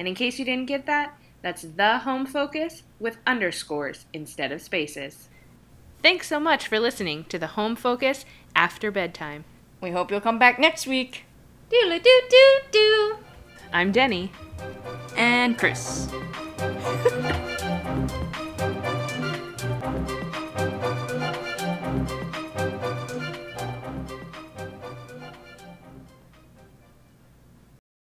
And 0.00 0.08
in 0.08 0.14
case 0.14 0.38
you 0.38 0.46
didn't 0.46 0.64
get 0.64 0.86
that, 0.86 1.14
that's 1.42 1.60
the 1.60 1.98
home 1.98 2.24
focus 2.24 2.84
with 2.98 3.18
underscores 3.26 4.06
instead 4.14 4.50
of 4.50 4.62
spaces. 4.62 5.28
Thanks 6.02 6.26
so 6.26 6.40
much 6.40 6.66
for 6.66 6.80
listening 6.80 7.24
to 7.24 7.38
the 7.38 7.48
home 7.48 7.76
focus 7.76 8.24
after 8.56 8.90
bedtime. 8.90 9.44
We 9.78 9.90
hope 9.90 10.10
you'll 10.10 10.22
come 10.22 10.38
back 10.38 10.58
next 10.58 10.86
week. 10.86 11.24
Doodle 11.68 11.98
doo 11.98 12.20
doo 12.30 12.60
doo. 12.70 13.16
I'm 13.74 13.92
Denny. 13.92 14.32
And 15.18 15.58
Crys. 15.58 16.08